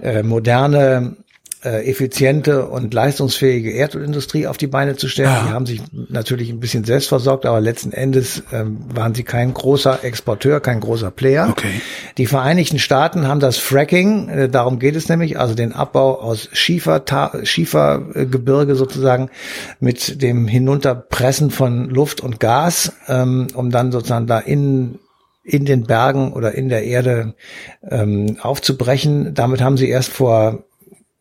äh, 0.00 0.22
moderne 0.22 1.16
äh, 1.62 1.88
effiziente 1.88 2.66
und 2.66 2.94
leistungsfähige 2.94 3.72
Erdölindustrie 3.72 4.46
auf 4.46 4.56
die 4.56 4.66
Beine 4.66 4.96
zu 4.96 5.08
stellen. 5.08 5.28
Ja. 5.28 5.44
Die 5.46 5.52
haben 5.52 5.66
sich 5.66 5.82
natürlich 6.08 6.50
ein 6.50 6.60
bisschen 6.60 6.84
selbst 6.84 7.08
versorgt, 7.08 7.46
aber 7.46 7.60
letzten 7.60 7.92
Endes 7.92 8.42
ähm, 8.52 8.78
waren 8.94 9.14
sie 9.14 9.24
kein 9.24 9.52
großer 9.52 10.02
Exporteur, 10.02 10.60
kein 10.60 10.80
großer 10.80 11.10
Player. 11.10 11.48
Okay. 11.50 11.80
Die 12.16 12.26
Vereinigten 12.26 12.78
Staaten 12.78 13.28
haben 13.28 13.40
das 13.40 13.58
Fracking, 13.58 14.28
äh, 14.28 14.48
darum 14.48 14.78
geht 14.78 14.96
es 14.96 15.08
nämlich, 15.08 15.38
also 15.38 15.54
den 15.54 15.72
Abbau 15.72 16.20
aus 16.20 16.48
Schiefer, 16.52 17.02
Schiefergebirge 17.42 18.74
sozusagen 18.74 19.30
mit 19.80 20.22
dem 20.22 20.48
Hinunterpressen 20.48 21.50
von 21.50 21.90
Luft 21.90 22.20
und 22.20 22.40
Gas, 22.40 22.92
ähm, 23.08 23.48
um 23.54 23.70
dann 23.70 23.92
sozusagen 23.92 24.26
da 24.26 24.38
in 24.38 24.98
in 25.42 25.64
den 25.64 25.84
Bergen 25.84 26.32
oder 26.32 26.54
in 26.54 26.68
der 26.68 26.84
Erde 26.84 27.34
ähm, 27.82 28.36
aufzubrechen. 28.40 29.34
Damit 29.34 29.62
haben 29.62 29.76
sie 29.76 29.88
erst 29.88 30.10
vor 30.10 30.64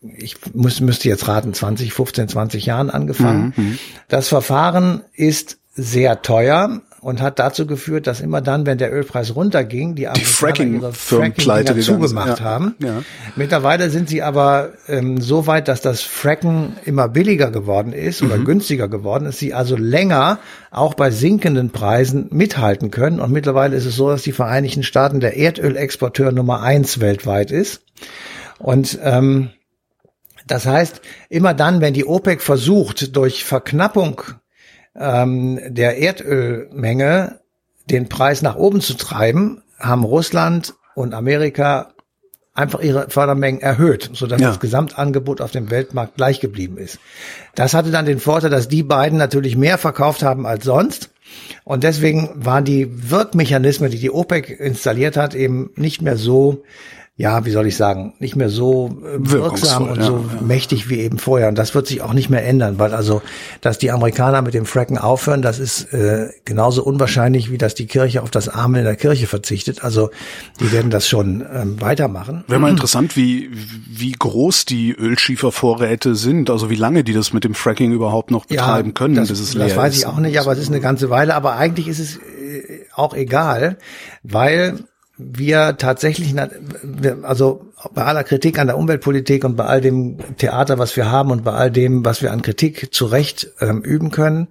ich 0.01 0.37
muss, 0.53 0.79
müsste 0.79 1.09
jetzt 1.09 1.27
raten, 1.27 1.53
20, 1.53 1.93
15, 1.93 2.29
20 2.29 2.65
Jahren 2.65 2.89
angefangen. 2.89 3.53
Mhm. 3.55 3.79
Das 4.07 4.29
Verfahren 4.29 5.01
ist 5.13 5.57
sehr 5.73 6.21
teuer 6.21 6.81
und 7.01 7.21
hat 7.21 7.39
dazu 7.39 7.65
geführt, 7.65 8.07
dass 8.07 8.19
immer 8.19 8.41
dann, 8.41 8.65
wenn 8.65 8.77
der 8.77 8.93
Ölpreis 8.93 9.35
runterging, 9.35 9.95
die, 9.95 10.07
die 10.13 10.21
Fracking 10.21 10.81
Fracking 10.91 11.81
zugemacht 11.81 12.39
ja. 12.39 12.45
haben. 12.45 12.75
Ja. 12.79 13.03
Mittlerweile 13.35 13.89
sind 13.89 14.09
sie 14.09 14.21
aber 14.21 14.73
ähm, 14.87 15.21
so 15.21 15.47
weit, 15.47 15.67
dass 15.67 15.81
das 15.81 16.01
Fracken 16.01 16.75
immer 16.85 17.07
billiger 17.07 17.51
geworden 17.51 17.93
ist 17.93 18.21
oder 18.21 18.37
mhm. 18.37 18.45
günstiger 18.45 18.89
geworden 18.89 19.25
ist, 19.25 19.39
sie 19.39 19.53
also 19.53 19.77
länger 19.77 20.39
auch 20.71 20.93
bei 20.93 21.09
sinkenden 21.11 21.69
Preisen 21.69 22.27
mithalten 22.31 22.91
können. 22.91 23.19
Und 23.19 23.31
mittlerweile 23.31 23.75
ist 23.75 23.85
es 23.85 23.95
so, 23.95 24.09
dass 24.09 24.23
die 24.23 24.33
Vereinigten 24.33 24.83
Staaten 24.83 25.19
der 25.19 25.37
Erdölexporteur 25.37 26.31
Nummer 26.31 26.61
eins 26.61 26.99
weltweit 26.99 27.51
ist. 27.51 27.81
Und 28.57 28.99
ähm, 29.01 29.51
das 30.49 30.65
heißt, 30.65 31.01
immer 31.29 31.53
dann, 31.53 31.79
wenn 31.79 31.93
die 31.93 32.05
OPEC 32.05 32.41
versucht, 32.41 33.15
durch 33.15 33.45
Verknappung 33.45 34.23
ähm, 34.95 35.59
der 35.67 35.97
Erdölmenge 35.97 37.39
den 37.89 38.09
Preis 38.09 38.41
nach 38.41 38.55
oben 38.55 38.81
zu 38.81 38.95
treiben, 38.95 39.61
haben 39.77 40.03
Russland 40.03 40.73
und 40.95 41.13
Amerika 41.13 41.93
einfach 42.55 42.81
ihre 42.81 43.09
Fördermengen 43.09 43.61
erhöht, 43.61 44.09
sodass 44.13 44.41
ja. 44.41 44.49
das 44.49 44.59
Gesamtangebot 44.59 45.39
auf 45.39 45.51
dem 45.51 45.69
Weltmarkt 45.69 46.15
gleich 46.15 46.39
geblieben 46.39 46.77
ist. 46.77 46.99
Das 47.53 47.75
hatte 47.75 47.91
dann 47.91 48.05
den 48.05 48.19
Vorteil, 48.19 48.49
dass 48.49 48.67
die 48.67 48.83
beiden 48.83 49.19
natürlich 49.19 49.55
mehr 49.55 49.77
verkauft 49.77 50.23
haben 50.23 50.47
als 50.47 50.65
sonst. 50.65 51.11
Und 51.63 51.83
deswegen 51.83 52.31
waren 52.33 52.65
die 52.65 53.11
Wirkmechanismen, 53.11 53.91
die 53.91 53.99
die 53.99 54.11
OPEC 54.11 54.59
installiert 54.59 55.15
hat, 55.15 55.35
eben 55.35 55.69
nicht 55.75 56.01
mehr 56.01 56.17
so 56.17 56.63
ja, 57.19 57.43
wie 57.43 57.51
soll 57.51 57.67
ich 57.67 57.75
sagen, 57.75 58.13
nicht 58.19 58.37
mehr 58.37 58.47
so 58.47 58.97
äh, 59.03 59.17
wirksam 59.19 59.89
und 59.89 59.97
ja, 59.97 60.05
so 60.05 60.25
ja. 60.33 60.41
mächtig 60.41 60.87
wie 60.87 61.01
eben 61.01 61.17
vorher. 61.17 61.49
Und 61.49 61.57
das 61.57 61.75
wird 61.75 61.85
sich 61.85 62.01
auch 62.01 62.13
nicht 62.13 62.29
mehr 62.29 62.45
ändern, 62.45 62.79
weil 62.79 62.93
also, 62.93 63.21
dass 63.59 63.77
die 63.77 63.91
Amerikaner 63.91 64.41
mit 64.41 64.53
dem 64.53 64.65
Fracken 64.65 64.97
aufhören, 64.97 65.41
das 65.41 65.59
ist 65.59 65.93
äh, 65.93 66.29
genauso 66.45 66.81
unwahrscheinlich, 66.81 67.51
wie 67.51 67.57
dass 67.57 67.75
die 67.75 67.87
Kirche 67.87 68.23
auf 68.23 68.31
das 68.31 68.47
Armen 68.47 68.75
in 68.75 68.83
der 68.85 68.95
Kirche 68.95 69.27
verzichtet. 69.27 69.83
Also 69.83 70.11
die 70.61 70.71
werden 70.71 70.91
das 70.91 71.09
schon 71.09 71.45
ähm, 71.53 71.81
weitermachen. 71.81 72.45
Wäre 72.47 72.61
mal 72.61 72.71
interessant, 72.71 73.17
wie, 73.17 73.49
wie 73.89 74.13
groß 74.13 74.63
die 74.63 74.93
Ölschiefervorräte 74.93 76.15
sind, 76.15 76.49
also 76.49 76.69
wie 76.69 76.75
lange 76.75 77.03
die 77.03 77.11
das 77.11 77.33
mit 77.33 77.43
dem 77.43 77.53
Fracking 77.53 77.91
überhaupt 77.91 78.31
noch 78.31 78.45
betreiben 78.45 78.89
ja, 78.89 78.93
können, 78.93 79.15
das, 79.15 79.27
bis 79.27 79.41
es 79.41 79.55
leer 79.55 79.67
Das 79.67 79.75
weiß 79.75 79.97
ich 79.97 80.05
auch 80.05 80.19
nicht, 80.19 80.39
aber 80.39 80.53
es 80.53 80.59
ist 80.59 80.69
eine 80.69 80.79
ganze 80.79 81.09
Weile. 81.09 81.35
Aber 81.35 81.57
eigentlich 81.57 81.89
ist 81.89 81.99
es 81.99 82.15
äh, 82.15 82.85
auch 82.95 83.13
egal, 83.13 83.77
weil 84.23 84.85
wir 85.19 85.75
tatsächlich, 85.77 86.33
also 87.23 87.65
bei 87.93 88.05
aller 88.05 88.23
Kritik 88.23 88.57
an 88.57 88.67
der 88.67 88.77
Umweltpolitik 88.77 89.43
und 89.43 89.57
bei 89.57 89.65
all 89.65 89.81
dem 89.81 90.17
Theater, 90.37 90.79
was 90.79 90.95
wir 90.95 91.11
haben 91.11 91.31
und 91.31 91.43
bei 91.43 91.51
all 91.51 91.69
dem, 91.69 92.05
was 92.05 92.21
wir 92.21 92.31
an 92.31 92.41
Kritik 92.41 92.93
zu 92.93 93.05
Recht 93.05 93.51
ähm, 93.59 93.81
üben 93.81 94.11
können, 94.11 94.47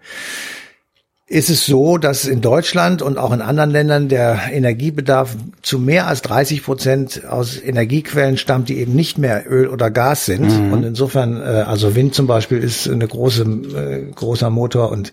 ist 1.30 1.50
es 1.50 1.66
so, 1.66 1.98
dass 1.98 2.24
in 2.24 2.40
Deutschland 2.40 3.02
und 3.02 3.18
auch 3.18 3.32
in 3.32 3.42
anderen 3.42 3.70
Ländern 3.70 4.08
der 4.08 4.40
Energiebedarf 4.50 5.36
zu 5.60 5.78
mehr 5.78 6.06
als 6.06 6.22
30 6.22 6.64
Prozent 6.64 7.22
aus 7.28 7.60
Energiequellen 7.60 8.38
stammt, 8.38 8.70
die 8.70 8.78
eben 8.78 8.94
nicht 8.94 9.18
mehr 9.18 9.44
Öl 9.46 9.68
oder 9.68 9.90
Gas 9.90 10.24
sind. 10.24 10.46
Mhm. 10.46 10.72
Und 10.72 10.84
insofern, 10.84 11.36
äh, 11.36 11.64
also 11.66 11.94
Wind 11.94 12.14
zum 12.14 12.26
Beispiel 12.26 12.58
ist 12.58 12.88
eine 12.88 13.06
große, 13.06 13.42
äh, 13.42 14.10
großer 14.14 14.48
Motor 14.48 14.90
und 14.90 15.12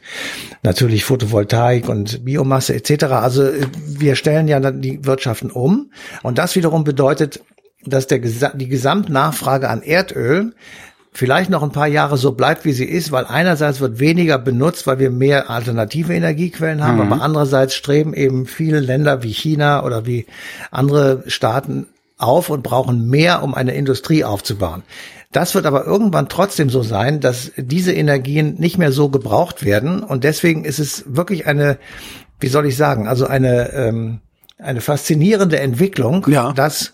natürlich 0.64 1.04
Photovoltaik 1.04 1.90
und 1.90 2.24
Biomasse 2.24 2.74
etc. 2.76 3.04
Also 3.06 3.44
äh, 3.44 3.68
wir 3.86 4.16
stellen 4.16 4.48
ja 4.48 4.60
die 4.72 5.06
Wirtschaften 5.06 5.52
um. 5.52 5.92
Und 6.24 6.38
das 6.38 6.56
wiederum 6.56 6.86
bedeutet, 6.86 7.42
dass 7.86 8.08
der, 8.08 8.20
die 8.20 8.70
Gesamtnachfrage 8.70 9.70
an 9.70 9.82
Erdöl 9.82 10.54
vielleicht 11.16 11.50
noch 11.50 11.64
ein 11.64 11.72
paar 11.72 11.88
Jahre 11.88 12.18
so 12.18 12.34
bleibt, 12.34 12.66
wie 12.66 12.74
sie 12.74 12.86
ist, 12.86 13.12
weil 13.12 13.26
einerseits 13.26 13.80
wird 13.80 14.00
weniger 14.00 14.38
benutzt, 14.38 14.86
weil 14.86 15.00
wir 15.00 15.10
mehr 15.10 15.50
alternative 15.50 16.14
Energiequellen 16.14 16.84
haben, 16.84 16.98
mhm. 16.98 17.12
aber 17.14 17.22
andererseits 17.22 17.74
streben 17.74 18.14
eben 18.14 18.46
viele 18.46 18.82
Länder 18.82 19.24
wie 19.24 19.32
China 19.32 19.84
oder 19.86 20.06
wie 20.06 20.26
andere 20.72 21.24
Staaten 21.28 21.88
auf 22.18 22.50
und 22.50 22.64
brauchen 22.64 23.10
mehr, 23.10 23.44
um 23.44 23.54
eine 23.54 23.74
Industrie 23.74 24.26
aufzubauen. 24.26 24.84
Das 25.32 25.56
wird 25.56 25.66
aber 25.66 25.86
irgendwann 25.86 26.28
trotzdem 26.28 26.70
so 26.70 26.84
sein, 26.84 27.22
dass 27.22 27.52
diese 27.56 27.94
Energien 27.94 28.56
nicht 28.60 28.78
mehr 28.78 28.92
so 28.92 29.08
gebraucht 29.08 29.64
werden 29.64 30.04
und 30.04 30.26
deswegen 30.26 30.66
ist 30.66 30.80
es 30.80 31.06
wirklich 31.08 31.48
eine, 31.48 31.78
wie 32.42 32.48
soll 32.48 32.66
ich 32.66 32.76
sagen, 32.76 33.08
also 33.08 33.26
eine 33.26 33.72
ähm, 33.74 34.20
eine 34.58 34.82
faszinierende 34.82 35.60
Entwicklung, 35.60 36.26
ja. 36.30 36.54
dass 36.54 36.94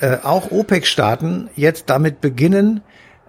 äh, 0.00 0.16
auch 0.22 0.50
OPEC-Staaten 0.50 1.50
jetzt 1.54 1.90
damit 1.90 2.20
beginnen, 2.20 2.80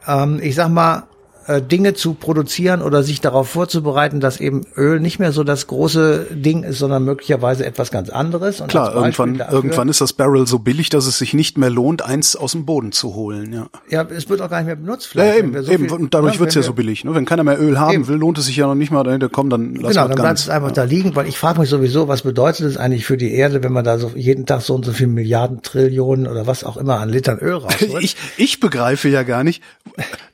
ähm, 0.08 0.40
ich 0.42 0.56
sag 0.56 0.70
mal, 0.70 1.07
äh, 1.48 1.62
Dinge 1.62 1.94
zu 1.94 2.14
produzieren 2.14 2.82
oder 2.82 3.04
sich 3.04 3.22
darauf 3.22 3.50
vorzubereiten, 3.50 4.20
dass 4.20 4.40
eben 4.40 4.66
Öl 4.76 5.00
nicht 5.00 5.18
mehr 5.18 5.32
so 5.32 5.44
das 5.44 5.68
große 5.68 6.28
Ding 6.32 6.64
ist, 6.64 6.80
sondern 6.80 7.06
möglicherweise 7.06 7.66
etwas 7.66 7.90
ganz 7.90 8.10
anderes. 8.10 8.60
Und 8.60 8.68
Klar, 8.68 8.94
irgendwann, 8.94 9.38
dafür, 9.38 9.54
irgendwann 9.56 9.88
ist 9.88 10.02
das 10.02 10.12
Barrel 10.14 10.46
so 10.46 10.60
billig, 10.60 10.90
dass 10.90 11.08
es 11.08 11.18
sich 11.18 11.34
nicht 11.34 11.58
mehr 11.58 11.70
lohnt, 11.70 12.02
eins 12.02 12.36
aus 12.36 12.52
dem 12.52 12.66
Boden 12.66 12.92
zu 12.92 13.16
holen. 13.16 13.54
Ja, 13.54 13.68
ja 13.90 14.06
es 14.10 14.30
wird 14.30 14.42
auch 14.42 14.50
gar 14.50 14.58
nicht 14.58 14.68
mehr 14.68 14.76
benutzt. 14.76 15.08
Vielleicht, 15.08 15.38
ja, 15.38 15.40
eben, 15.40 15.64
so 15.64 15.72
eben. 15.72 15.88
Viel, 15.88 15.98
und 15.98 16.14
dadurch 16.14 16.36
ja, 16.36 16.40
wird's 16.42 16.56
ja 16.56 16.62
so 16.62 16.74
billig. 16.74 17.06
Ne? 17.06 17.16
Wenn 17.16 17.26
keiner 17.26 17.44
mehr 17.44 17.62
Öl 17.62 17.80
haben 17.80 17.94
eben. 17.94 18.08
will, 18.10 18.18
lohnt 18.18 18.38
es 18.38 18.46
sich 18.48 18.58
ja 18.58 18.68
noch 18.68 18.76
nicht 18.76 18.92
mal, 18.92 19.04
dann 19.04 19.32
komm, 19.32 19.50
dann 19.50 19.76
lass 19.76 19.94
Genau, 19.94 20.08
dann 20.10 20.18
bleibt 20.18 20.40
es 20.40 20.50
einfach 20.50 20.70
ja. 20.70 20.76
da 20.76 20.84
liegen, 20.84 21.16
weil 21.16 21.28
ich 21.28 21.38
frage 21.38 21.62
mich 21.62 21.70
sowieso, 21.70 22.10
was 22.10 22.24
bedeutet 22.24 22.66
es 22.66 22.78
eigentlich 22.78 23.06
für 23.06 23.16
die 23.16 23.34
Erde, 23.34 23.64
wenn 23.64 23.72
man 23.72 23.86
da 23.86 23.98
so 23.98 24.12
jeden 24.16 24.46
Tag 24.46 24.62
so 24.62 24.76
und 24.76 24.84
so 24.84 24.92
viel 24.92 25.08
Milliarden, 25.08 25.62
Trillionen 25.62 26.28
oder 26.28 26.46
was 26.46 26.66
auch 26.66 26.76
immer 26.76 27.00
an 27.00 27.08
Litern 27.08 27.40
Öl 27.40 27.56
rausholt? 27.56 27.94
ich, 28.04 28.18
ich 28.36 28.60
begreife 28.60 29.08
ja 29.08 29.24
gar 29.24 29.46
nicht, 29.46 29.64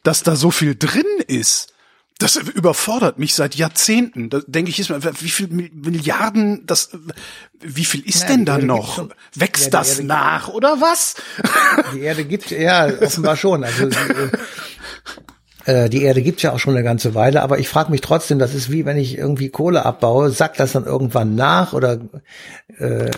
dass 0.01 0.23
da 0.23 0.35
so 0.35 0.51
viel 0.51 0.75
drin 0.75 1.02
ist. 1.27 1.73
Das 2.19 2.35
überfordert 2.35 3.19
mich 3.19 3.33
seit 3.33 3.55
Jahrzehnten. 3.55 4.29
Da 4.29 4.39
denke 4.45 4.71
ich, 4.71 4.87
wie 4.87 5.29
viel 5.29 5.47
Milliarden, 5.47 6.65
das, 6.65 6.91
wie 7.59 7.85
viel 7.85 8.07
ist 8.07 8.21
ja, 8.21 8.27
denn 8.27 8.45
da 8.45 8.59
noch? 8.59 8.95
Schon, 8.95 9.13
Wächst 9.35 9.65
ja, 9.65 9.69
das 9.71 9.95
Erde 9.95 10.07
nach 10.07 10.47
oder 10.47 10.79
was? 10.79 11.15
Die 11.93 12.01
Erde 12.01 12.23
gibt 12.23 12.51
ja 12.51 12.87
offenbar 13.01 13.35
schon. 13.35 13.63
Also 13.63 13.89
äh, 15.65 15.89
die 15.89 16.03
Erde 16.03 16.21
gibt's 16.21 16.43
ja 16.43 16.51
auch 16.51 16.59
schon 16.59 16.75
eine 16.75 16.83
ganze 16.83 17.15
Weile, 17.15 17.41
aber 17.41 17.59
ich 17.59 17.67
frage 17.67 17.91
mich 17.91 18.01
trotzdem, 18.01 18.37
das 18.39 18.53
ist 18.53 18.71
wie 18.71 18.85
wenn 18.85 18.97
ich 18.97 19.17
irgendwie 19.17 19.49
Kohle 19.49 19.85
abbaue, 19.85 20.29
sackt 20.29 20.59
das 20.59 20.73
dann 20.73 20.85
irgendwann 20.85 21.35
nach 21.35 21.73
oder 21.73 21.99
äh, 22.77 23.11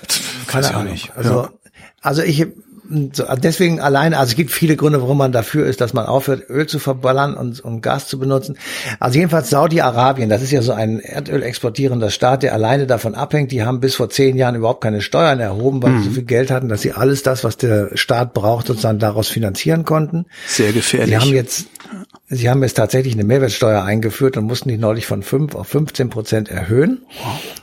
keine 0.48 0.74
Ahnung. 0.74 0.98
Also, 1.16 1.42
ja. 1.44 1.54
also 2.02 2.22
ich 2.22 2.48
deswegen 2.90 3.80
alleine, 3.80 4.18
also 4.18 4.32
es 4.32 4.36
gibt 4.36 4.52
viele 4.52 4.76
Gründe, 4.76 5.02
warum 5.02 5.18
man 5.18 5.32
dafür 5.32 5.66
ist, 5.66 5.82
dass 5.82 5.94
man 5.94 6.06
aufhört, 6.06 6.50
Öl 6.50 6.68
zu 6.68 6.80
verballern 6.80 7.36
und, 7.36 7.60
und 7.60 7.82
Gas 7.82 8.08
zu 8.08 8.20
benutzen. 8.20 8.58
Also 9.00 9.18
jedenfalls 9.18 9.50
Saudi-Arabien, 9.50 10.30
das 10.30 10.42
ist 10.42 10.52
ja 10.52 10.62
so 10.62 10.74
ein 10.74 11.00
Erdöl 11.00 11.44
exportierender 11.44 12.10
Staat, 12.10 12.44
der 12.44 12.54
alleine 12.54 12.88
davon 12.88 13.16
abhängt. 13.16 13.52
Die 13.52 13.64
haben 13.64 13.80
bis 13.80 13.96
vor 13.96 14.10
zehn 14.10 14.38
Jahren 14.38 14.56
überhaupt 14.56 14.82
keine 14.82 15.02
Steuern 15.02 15.40
erhoben, 15.40 15.82
weil 15.82 15.92
mhm. 15.92 16.04
sie 16.04 16.10
so 16.10 16.16
viel 16.16 16.24
Geld 16.24 16.52
hatten, 16.52 16.70
dass 16.70 16.82
sie 16.82 16.94
alles 16.94 17.24
das, 17.24 17.44
was 17.44 17.58
der 17.58 17.96
Staat 17.96 18.34
braucht, 18.34 18.68
sozusagen 18.68 19.00
daraus 19.00 19.28
finanzieren 19.28 19.86
konnten. 19.86 20.26
Sehr 20.48 20.72
gefährlich. 20.72 21.10
Sie 21.10 21.18
haben 21.18 21.34
jetzt 21.34 21.66
Sie 22.28 22.50
haben 22.50 22.64
jetzt 22.64 22.74
tatsächlich 22.74 23.14
eine 23.14 23.24
Mehrwertsteuer 23.24 23.84
eingeführt 23.84 24.36
und 24.36 24.46
mussten 24.46 24.70
die 24.70 24.78
neulich 24.78 25.06
von 25.06 25.22
5 25.22 25.54
auf 25.54 25.68
15 25.68 26.10
Prozent 26.10 26.50
erhöhen. 26.50 27.06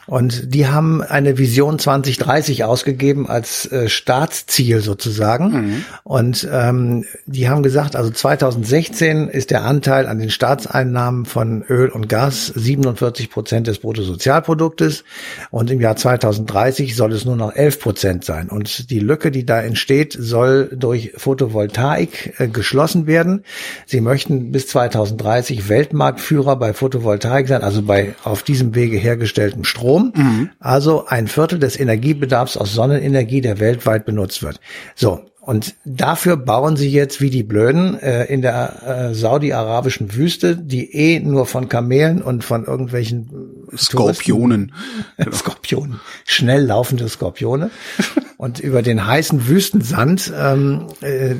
Und 0.06 0.52
die 0.52 0.66
haben 0.66 1.00
eine 1.00 1.38
Vision 1.38 1.78
2030 1.78 2.64
ausgegeben 2.64 3.28
als 3.28 3.70
äh, 3.70 3.88
Staatsziel 3.88 4.80
sozusagen. 4.80 5.50
Mhm. 5.50 5.84
Und 6.02 6.48
ähm, 6.50 7.04
die 7.26 7.48
haben 7.48 7.62
gesagt, 7.62 7.94
also 7.94 8.10
2016 8.10 9.28
ist 9.28 9.50
der 9.50 9.64
Anteil 9.64 10.08
an 10.08 10.18
den 10.18 10.30
Staatseinnahmen 10.30 11.24
von 11.24 11.62
Öl 11.62 11.88
und 11.88 12.08
Gas 12.08 12.46
47 12.48 13.30
Prozent 13.30 13.68
des 13.68 13.78
Bruttosozialproduktes. 13.78 15.04
Und 15.50 15.70
im 15.70 15.80
Jahr 15.80 15.94
2030 15.94 16.96
soll 16.96 17.12
es 17.12 17.24
nur 17.24 17.36
noch 17.36 17.54
11 17.54 17.80
Prozent 17.80 18.24
sein. 18.24 18.48
Und 18.48 18.90
die 18.90 18.98
Lücke, 18.98 19.30
die 19.30 19.46
da 19.46 19.60
entsteht, 19.60 20.16
soll 20.18 20.68
durch 20.74 21.12
Photovoltaik 21.16 22.34
äh, 22.38 22.48
geschlossen 22.48 23.06
werden. 23.06 23.44
Sie 23.86 24.00
möchten 24.00 24.50
bis 24.50 24.66
2030 24.66 25.68
Weltmarktführer 25.68 26.56
bei 26.56 26.72
Photovoltaik 26.72 27.46
sein, 27.46 27.62
also 27.62 27.82
bei 27.82 28.16
auf 28.24 28.42
diesem 28.42 28.74
Wege 28.74 28.96
hergestelltem 28.96 29.62
Strom. 29.62 30.01
Mhm. 30.14 30.50
Also 30.58 31.06
ein 31.06 31.28
Viertel 31.28 31.58
des 31.58 31.78
Energiebedarfs 31.78 32.56
aus 32.56 32.72
Sonnenenergie, 32.72 33.40
der 33.40 33.60
weltweit 33.60 34.04
benutzt 34.04 34.42
wird. 34.42 34.60
So. 34.94 35.20
Und 35.40 35.74
dafür 35.84 36.36
bauen 36.36 36.76
sie 36.76 36.88
jetzt 36.88 37.20
wie 37.20 37.28
die 37.28 37.42
Blöden 37.42 37.98
äh, 37.98 38.26
in 38.26 38.42
der 38.42 39.10
äh, 39.10 39.14
saudi-arabischen 39.14 40.14
Wüste, 40.14 40.56
die 40.56 40.94
eh 40.94 41.18
nur 41.18 41.46
von 41.46 41.68
Kamelen 41.68 42.22
und 42.22 42.44
von 42.44 42.64
irgendwelchen 42.64 43.66
Skorpionen, 43.76 44.72
Touristen, 45.16 45.32
Skorpionen, 45.36 46.00
schnell 46.26 46.64
laufende 46.64 47.08
Skorpione 47.08 47.70
und 48.36 48.60
über 48.60 48.82
den 48.82 49.04
heißen 49.04 49.48
Wüstensand 49.48 50.32
ähm, 50.32 50.86
äh, 51.00 51.34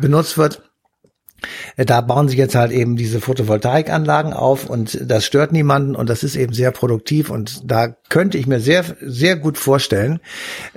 benutzt 0.00 0.38
wird. 0.38 0.62
Da 1.76 2.00
bauen 2.00 2.28
sie 2.28 2.36
jetzt 2.36 2.54
halt 2.54 2.72
eben 2.72 2.96
diese 2.96 3.20
Photovoltaikanlagen 3.20 4.32
auf 4.32 4.68
und 4.68 4.98
das 5.02 5.24
stört 5.24 5.52
niemanden 5.52 5.96
und 5.96 6.08
das 6.08 6.22
ist 6.22 6.36
eben 6.36 6.52
sehr 6.52 6.70
produktiv 6.70 7.30
und 7.30 7.60
da 7.70 7.88
könnte 8.08 8.38
ich 8.38 8.46
mir 8.46 8.60
sehr, 8.60 8.84
sehr 9.00 9.36
gut 9.36 9.58
vorstellen, 9.58 10.20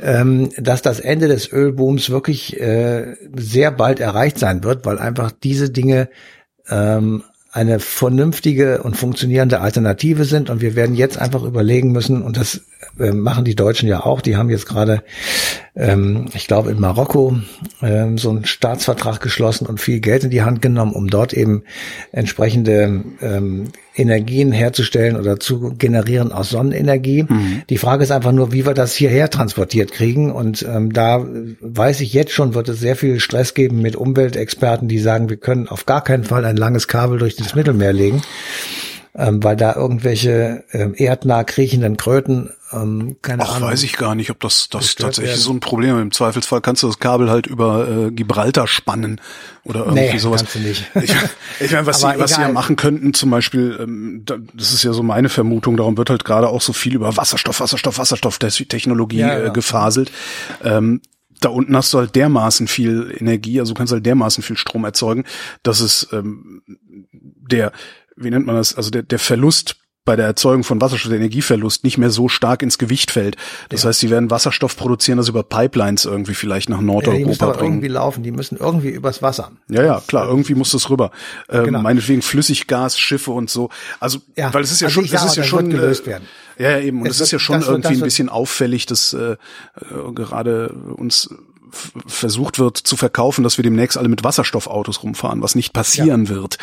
ähm, 0.02 0.50
dass 0.58 0.82
das 0.82 1.00
Ende 1.00 1.28
des 1.28 1.52
Ölbooms 1.52 2.10
wirklich 2.10 2.60
äh, 2.60 3.16
sehr 3.36 3.72
bald 3.72 4.00
erreicht 4.00 4.40
sein 4.40 4.64
wird, 4.64 4.86
weil 4.86 5.00
einfach 5.00 5.32
diese 5.32 5.70
Dinge 5.70 6.10
ähm, 6.70 7.24
eine 7.52 7.80
vernünftige 7.80 8.84
und 8.84 8.96
funktionierende 8.96 9.60
Alternative 9.60 10.26
sind. 10.26 10.50
Und 10.50 10.62
wir 10.62 10.76
werden 10.76 10.96
jetzt 10.96 11.18
einfach 11.18 11.44
überlegen 11.44 11.92
müssen, 11.92 12.22
und 12.22 12.38
das 12.38 12.62
äh, 13.00 13.12
machen 13.12 13.44
die 13.44 13.56
Deutschen 13.56 13.90
ja 13.90 14.06
auch, 14.06 14.22
die 14.22 14.38
haben 14.38 14.50
jetzt 14.50 14.68
gerade, 14.68 15.04
ähm, 15.80 16.26
ich 16.34 16.48
glaube, 16.48 16.72
in 16.72 16.80
Marokko 16.80 17.40
ähm, 17.82 18.18
so 18.18 18.30
einen 18.30 18.46
Staatsvertrag 18.46 19.22
geschlossen 19.22 19.66
und 19.66 19.80
viel 19.80 20.02
Geld 20.02 20.26
in 20.26 20.30
die 20.30 20.42
Hand 20.42 20.62
genommen, 20.62 20.92
um 20.92 21.08
dort 21.08 21.34
eben 21.34 21.64
entsprechende 22.12 23.04
ähm, 23.22 23.70
Energien 23.96 24.52
herzustellen 24.52 25.16
oder 25.16 25.40
zu 25.40 25.74
generieren 25.78 26.34
aus 26.34 26.50
Sonnenenergie. 26.50 27.24
Mhm. 27.24 27.62
Die 27.70 27.78
Frage 27.78 28.04
ist 28.04 28.12
einfach 28.12 28.34
nur, 28.34 28.52
wie 28.52 28.66
wir 28.66 28.74
das 28.74 28.94
hierher 28.94 29.30
transportiert 29.30 29.94
kriegen. 29.94 30.34
Und 30.34 30.64
ähm, 30.64 30.92
da 30.92 31.26
weiß 31.62 32.02
ich 32.02 32.14
jetzt 32.14 32.34
schon, 32.34 32.56
wird 32.56 32.68
es 32.68 32.80
sehr 32.82 32.98
viel 32.98 33.22
Stress 33.22 33.54
geben 33.54 33.82
mit 33.82 33.96
Umweltexperten, 33.96 34.90
die 34.90 35.00
sagen, 35.00 35.30
wir 35.30 35.38
können 35.38 35.70
auf 35.70 35.86
gar 35.86 36.04
keinen 36.04 36.26
Fall 36.26 36.44
ein 36.44 36.58
langes 36.58 36.90
Kabel 36.90 37.20
durch 37.20 37.38
das 37.38 37.56
Mittelmeer 37.56 37.94
legen 37.94 38.22
ähm, 39.16 39.44
weil 39.44 39.56
da 39.56 39.76
irgendwelche 39.76 40.64
ähm, 40.72 40.94
erdnah 40.96 41.44
kriechenden 41.44 41.98
Kröten, 41.98 42.52
ähm, 42.72 43.18
keine 43.22 43.44
Ach, 43.44 43.56
Ahnung. 43.56 43.70
weiß 43.70 43.84
ich 43.84 43.94
gar 43.94 44.16
nicht, 44.16 44.30
ob 44.30 44.40
das, 44.40 44.70
das 44.70 44.96
tatsächlich 44.96 45.32
werden. 45.32 45.42
so 45.42 45.52
ein 45.52 45.60
Problem 45.60 45.96
ist. 45.96 46.02
Im 46.02 46.12
Zweifelsfall 46.12 46.62
kannst 46.62 46.84
du 46.84 46.88
das 46.88 47.00
Kabel 47.00 47.30
halt 47.30 47.48
über 47.48 47.88
äh, 47.88 48.12
Gibraltar 48.12 48.68
spannen 48.68 49.20
oder 49.64 49.82
irgendwie 49.82 50.12
nee, 50.14 50.18
sowas. 50.18 50.42
Kannst 50.42 50.56
du 50.56 50.60
nicht. 50.60 50.86
Ich, 51.02 51.66
ich 51.66 51.72
meine, 51.72 51.86
was, 51.86 52.02
sie, 52.02 52.08
was 52.18 52.36
sie 52.36 52.42
ja 52.42 52.50
machen 52.50 52.76
könnten, 52.76 53.14
zum 53.14 53.30
Beispiel, 53.32 53.78
ähm, 53.82 54.24
das 54.26 54.74
ist 54.74 54.84
ja 54.84 54.94
so 54.94 55.04
meine 55.04 55.30
Vermutung, 55.30 55.78
darum 55.78 55.98
wird 55.98 56.10
halt 56.10 56.26
gerade 56.26 56.50
auch 56.50 56.62
so 56.62 56.74
viel 56.74 56.96
über 56.96 57.18
Wasserstoff, 57.18 57.60
Wasserstoff, 57.60 57.98
Wasserstoff-Technologie 57.98 59.20
ja, 59.20 59.40
ja. 59.40 59.46
äh, 59.46 59.52
gefaselt. 59.52 60.12
Ähm, 60.64 61.02
da 61.42 61.50
unten 61.50 61.76
hast 61.76 61.94
du 61.94 62.00
halt 62.00 62.16
dermaßen 62.16 62.68
viel 62.68 63.16
Energie, 63.18 63.60
also 63.60 63.74
du 63.74 63.78
kannst 63.78 63.94
halt 63.94 64.06
dermaßen 64.06 64.44
viel 64.44 64.58
Strom 64.58 64.84
erzeugen, 64.84 65.24
dass 65.64 65.80
es 65.80 66.10
ähm, 66.12 66.62
der 67.12 67.72
wie 68.20 68.30
nennt 68.30 68.46
man 68.46 68.56
das, 68.56 68.76
also 68.76 68.92
der, 68.92 69.04
der 69.04 69.20
Verlust 69.20 69.78
bei 70.06 70.16
der 70.16 70.26
Erzeugung 70.26 70.64
von 70.64 70.82
Wasserstoff, 70.82 71.10
der 71.10 71.20
Energieverlust 71.20 71.84
nicht 71.84 71.98
mehr 71.98 72.10
so 72.10 72.30
stark 72.30 72.64
ins 72.64 72.78
Gewicht 72.78 73.12
fällt. 73.12 73.36
Das 73.70 73.84
ja. 73.84 73.90
heißt, 73.90 74.00
sie 74.00 74.10
werden 74.10 74.32
Wasserstoff 74.32 74.76
produzieren, 74.76 75.18
das 75.18 75.28
über 75.28 75.44
Pipelines 75.44 76.06
irgendwie 76.06 76.34
vielleicht 76.34 76.70
nach 76.70 76.82
Nordeuropa 76.82 77.12
ja, 77.12 77.18
die 77.18 77.26
müssen 77.26 77.46
bringen. 77.46 77.74
irgendwie 77.74 77.88
laufen, 77.90 78.24
die 78.24 78.32
müssen 78.32 78.58
irgendwie 78.58 78.90
übers 78.90 79.22
Wasser. 79.22 79.52
Ja, 79.70 79.84
ja, 79.84 80.02
klar, 80.08 80.28
irgendwie 80.28 80.56
muss 80.56 80.72
das 80.72 80.90
rüber. 80.90 81.12
Ähm, 81.50 81.66
genau. 81.66 81.82
Meinetwegen 81.82 82.22
Flüssiggas, 82.22 82.98
Schiffe 82.98 83.32
und 83.32 83.50
so. 83.50 83.70
Also, 84.00 84.20
ja. 84.36 84.54
weil 84.54 84.64
es 84.64 84.72
ist 84.72 84.82
ja 84.82 84.88
also 84.88 85.02
schon, 85.02 85.16
es 85.16 85.24
ist 85.24 85.36
ja 85.36 85.44
schon 85.44 85.70
gelöst 85.70 86.08
werden. 86.08 86.28
Ja, 86.58 86.72
ja, 86.72 86.80
eben. 86.80 87.02
Und 87.02 87.08
es, 87.08 87.22
ist 87.22 87.32
ja 87.32 87.40
schon 87.40 87.62
irgendwie 87.62 87.94
ein 87.94 88.02
bisschen 88.02 88.30
auffällig, 88.30 88.86
dass 88.86 89.14
äh, 89.14 89.34
äh, 89.34 89.38
gerade 90.14 90.70
uns 90.98 91.30
versucht 92.06 92.60
wird 92.60 92.78
zu 92.78 92.96
verkaufen, 92.98 93.44
dass 93.44 93.58
wir 93.58 93.64
demnächst 93.64 93.98
alle 93.98 94.10
mit 94.10 94.24
Wasserstoffautos 94.24 95.04
rumfahren, 95.04 95.42
was 95.42 95.56
nicht 95.56 95.74
passieren 95.74 96.26
ja. 96.26 96.30
wird. 96.30 96.58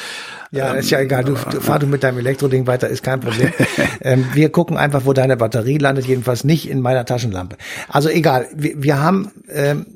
Ja, 0.50 0.72
ähm, 0.72 0.80
ist 0.80 0.90
ja 0.90 1.00
egal. 1.00 1.24
Du, 1.24 1.34
du 1.34 1.60
fahr 1.60 1.78
du 1.78 1.86
mit 1.86 2.02
deinem 2.02 2.18
Elektroding 2.18 2.66
weiter, 2.66 2.88
ist 2.88 3.02
kein 3.02 3.20
Problem. 3.20 3.52
ähm, 4.00 4.26
wir 4.34 4.50
gucken 4.50 4.76
einfach, 4.76 5.04
wo 5.04 5.12
deine 5.12 5.36
Batterie 5.36 5.78
landet, 5.78 6.06
jedenfalls 6.06 6.44
nicht 6.44 6.68
in 6.68 6.80
meiner 6.80 7.04
Taschenlampe. 7.04 7.56
Also 7.88 8.08
egal. 8.08 8.48
Wir, 8.54 8.82
wir 8.82 9.00
haben 9.00 9.32
ähm, 9.48 9.86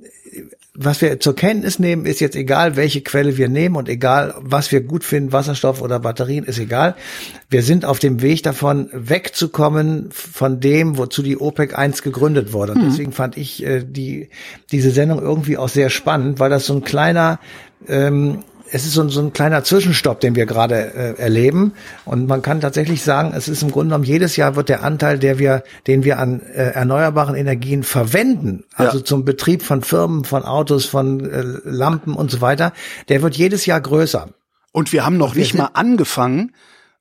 was 0.82 1.02
wir 1.02 1.20
zur 1.20 1.36
Kenntnis 1.36 1.78
nehmen, 1.78 2.06
ist 2.06 2.20
jetzt 2.20 2.36
egal, 2.36 2.74
welche 2.74 3.02
Quelle 3.02 3.36
wir 3.36 3.50
nehmen 3.50 3.76
und 3.76 3.88
egal, 3.88 4.34
was 4.40 4.72
wir 4.72 4.80
gut 4.80 5.04
finden, 5.04 5.30
Wasserstoff 5.30 5.82
oder 5.82 6.00
Batterien, 6.00 6.44
ist 6.44 6.58
egal. 6.58 6.96
Wir 7.50 7.62
sind 7.62 7.84
auf 7.84 7.98
dem 7.98 8.22
Weg 8.22 8.42
davon, 8.42 8.88
wegzukommen 8.92 10.08
von 10.10 10.58
dem, 10.58 10.96
wozu 10.96 11.22
die 11.22 11.36
OPEC 11.38 11.78
1 11.78 12.02
gegründet 12.02 12.54
wurde. 12.54 12.72
Und 12.72 12.80
hm. 12.80 12.88
deswegen 12.88 13.12
fand 13.12 13.36
ich 13.36 13.62
äh, 13.62 13.84
die, 13.84 14.30
diese 14.72 14.90
Sendung 14.90 15.20
irgendwie 15.20 15.58
auch 15.58 15.68
sehr 15.68 15.90
spannend, 15.90 16.38
weil 16.38 16.48
das 16.48 16.64
so 16.64 16.74
ein 16.74 16.82
kleiner 16.82 17.40
ähm, 17.86 18.38
es 18.72 18.84
ist 18.84 18.92
so, 18.92 19.08
so 19.08 19.20
ein 19.20 19.32
kleiner 19.32 19.64
Zwischenstopp, 19.64 20.20
den 20.20 20.36
wir 20.36 20.46
gerade 20.46 20.94
äh, 20.94 21.20
erleben. 21.20 21.72
Und 22.04 22.26
man 22.26 22.42
kann 22.42 22.60
tatsächlich 22.60 23.02
sagen, 23.02 23.32
es 23.34 23.48
ist 23.48 23.62
im 23.62 23.70
Grunde 23.70 23.88
genommen 23.88 24.04
jedes 24.04 24.36
Jahr 24.36 24.56
wird 24.56 24.68
der 24.68 24.82
Anteil, 24.82 25.18
der 25.18 25.38
wir, 25.38 25.62
den 25.86 26.04
wir 26.04 26.18
an 26.18 26.40
äh, 26.40 26.70
erneuerbaren 26.72 27.34
Energien 27.34 27.82
verwenden, 27.82 28.64
also 28.74 28.98
ja. 28.98 29.04
zum 29.04 29.24
Betrieb 29.24 29.62
von 29.62 29.82
Firmen, 29.82 30.24
von 30.24 30.44
Autos, 30.44 30.86
von 30.86 31.28
äh, 31.28 31.42
Lampen 31.64 32.14
und 32.14 32.30
so 32.30 32.40
weiter, 32.40 32.72
der 33.08 33.22
wird 33.22 33.36
jedes 33.36 33.66
Jahr 33.66 33.80
größer. 33.80 34.28
Und 34.72 34.92
wir 34.92 35.04
haben 35.04 35.16
noch 35.16 35.34
wir 35.34 35.40
nicht 35.40 35.54
mal 35.54 35.70
angefangen, 35.74 36.52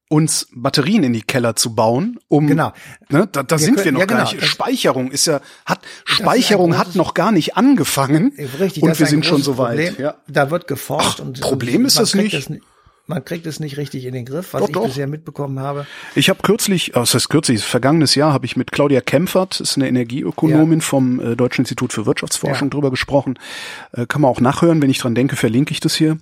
uns 0.09 0.47
Batterien 0.53 1.03
in 1.03 1.13
die 1.13 1.21
Keller 1.21 1.55
zu 1.55 1.75
bauen, 1.75 2.19
um 2.27 2.47
genau. 2.47 2.73
ne, 3.09 3.29
da, 3.31 3.43
da 3.43 3.57
wir 3.57 3.59
sind 3.59 3.75
können, 3.75 3.85
wir 3.85 3.91
noch 3.93 3.99
ja, 4.01 4.05
gar 4.07 4.25
genau. 4.25 4.31
nicht. 4.31 4.43
Speicherung 4.43 5.11
ist 5.11 5.27
ja 5.27 5.39
hat 5.65 5.79
Speicherung 6.03 6.77
hat 6.77 6.95
noch 6.95 7.13
gar 7.13 7.31
nicht 7.31 7.55
angefangen 7.55 8.33
richtig, 8.59 8.83
und 8.83 8.99
wir 8.99 9.05
sind 9.05 9.25
schon 9.25 9.43
so 9.43 9.57
weit. 9.57 9.99
Ja. 9.99 10.15
Da 10.27 10.49
wird 10.49 10.67
geforscht 10.67 11.19
Ach, 11.21 11.25
und 11.25 11.39
Problem 11.39 11.81
und 11.81 11.85
ist 11.85 11.99
das 11.99 12.15
nicht. 12.15 12.33
Das, 12.33 12.49
man 13.05 13.25
kriegt 13.25 13.47
es 13.47 13.59
nicht 13.59 13.77
richtig 13.77 14.05
in 14.05 14.13
den 14.13 14.25
Griff, 14.25 14.53
was 14.53 14.61
doch, 14.61 14.69
ich 14.69 14.73
doch. 14.73 14.85
bisher 14.85 15.07
mitbekommen 15.07 15.59
habe. 15.59 15.87
Ich 16.13 16.29
habe 16.29 16.41
kürzlich, 16.43 16.95
oh, 16.95 16.99
das 16.99 17.15
heißt 17.15 17.29
kürzlich, 17.29 17.63
vergangenes 17.63 18.13
Jahr 18.13 18.33
habe 18.33 18.45
ich 18.45 18.55
mit 18.55 18.71
Claudia 18.71 19.01
Kempfert, 19.01 19.59
ist 19.59 19.77
eine 19.77 19.87
Energieökonomin 19.87 20.79
ja. 20.79 20.85
vom 20.85 21.19
äh, 21.19 21.35
Deutschen 21.35 21.61
Institut 21.61 21.91
für 21.91 22.05
Wirtschaftsforschung, 22.05 22.67
ja. 22.67 22.69
drüber 22.69 22.91
gesprochen. 22.91 23.39
Äh, 23.93 24.05
kann 24.05 24.21
man 24.21 24.29
auch 24.29 24.41
nachhören, 24.41 24.81
wenn 24.81 24.91
ich 24.91 24.99
dran 24.99 25.15
denke, 25.15 25.35
verlinke 25.35 25.71
ich 25.71 25.79
das 25.79 25.95
hier. 25.95 26.17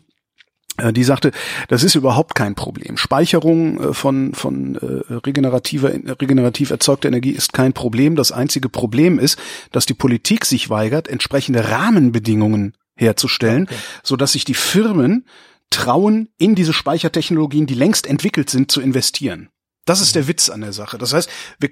Äh, 0.78 0.94
die 0.94 1.04
sagte, 1.04 1.32
das 1.68 1.84
ist 1.84 1.96
überhaupt 1.96 2.36
kein 2.36 2.56
Problem. 2.56 2.98
Speicherung 2.98 3.80
äh, 3.82 3.94
von, 3.94 4.34
von 4.34 4.76
äh, 4.76 5.14
regenerativer, 5.14 5.92
regenerativ 6.22 6.72
erzeugter 6.72 7.10
Energie 7.10 7.32
ist 7.32 7.54
kein 7.54 7.74
Problem. 7.74 8.16
Das 8.16 8.32
einzige 8.32 8.70
Problem 8.70 9.20
ist, 9.20 9.38
dass 9.72 9.86
die 9.86 9.94
Politik 9.94 10.46
sich 10.46 10.70
weigert, 10.70 11.08
entsprechende 11.08 11.70
Rahmenbedingungen 11.70 12.74
herzustellen, 12.96 13.64
okay. 13.64 13.76
so 14.04 14.16
dass 14.16 14.32
sich 14.34 14.46
die 14.46 14.54
Firmen 14.54 15.26
trauen, 15.70 16.30
in 16.38 16.56
diese 16.56 16.74
Speichertechnologien, 16.74 17.68
die 17.68 17.74
längst 17.74 18.08
entwickelt 18.08 18.50
sind, 18.50 18.72
zu 18.72 18.80
investieren. 18.80 19.50
Das 19.86 20.02
ist 20.02 20.16
der 20.16 20.28
Witz 20.28 20.50
an 20.50 20.62
der 20.62 20.74
Sache. 20.74 20.98
Das 20.98 21.14
heißt, 21.14 21.30
wir 21.60 21.70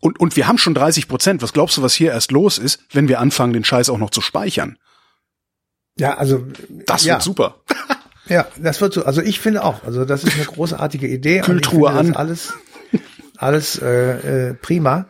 und, 0.00 0.18
und 0.18 0.34
wir 0.36 0.46
haben 0.46 0.56
schon 0.56 0.74
30 0.74 1.08
Prozent. 1.08 1.42
Was 1.42 1.52
glaubst 1.52 1.76
du, 1.76 1.82
was 1.82 1.92
hier 1.92 2.10
erst 2.10 2.32
los 2.32 2.56
ist, 2.56 2.80
wenn 2.90 3.06
wir 3.08 3.20
anfangen, 3.20 3.52
den 3.52 3.64
Scheiß 3.64 3.90
auch 3.90 3.98
noch 3.98 4.08
zu 4.08 4.22
speichern? 4.22 4.78
Ja, 5.98 6.16
also 6.16 6.46
das 6.86 7.04
ja. 7.04 7.14
wird 7.14 7.22
super. 7.22 7.56
Ja, 8.28 8.46
das 8.58 8.80
wird 8.80 8.92
so. 8.92 9.04
Also 9.04 9.22
ich 9.22 9.40
finde 9.40 9.64
auch. 9.64 9.84
Also 9.84 10.04
das 10.04 10.24
ist 10.24 10.36
eine 10.36 10.44
großartige 10.44 11.06
Idee. 11.06 11.40
Kultur 11.40 11.90
an. 11.90 12.14
Alles, 12.14 12.52
alles 13.36 13.80
äh, 13.80 14.48
äh, 14.50 14.54
prima. 14.54 15.06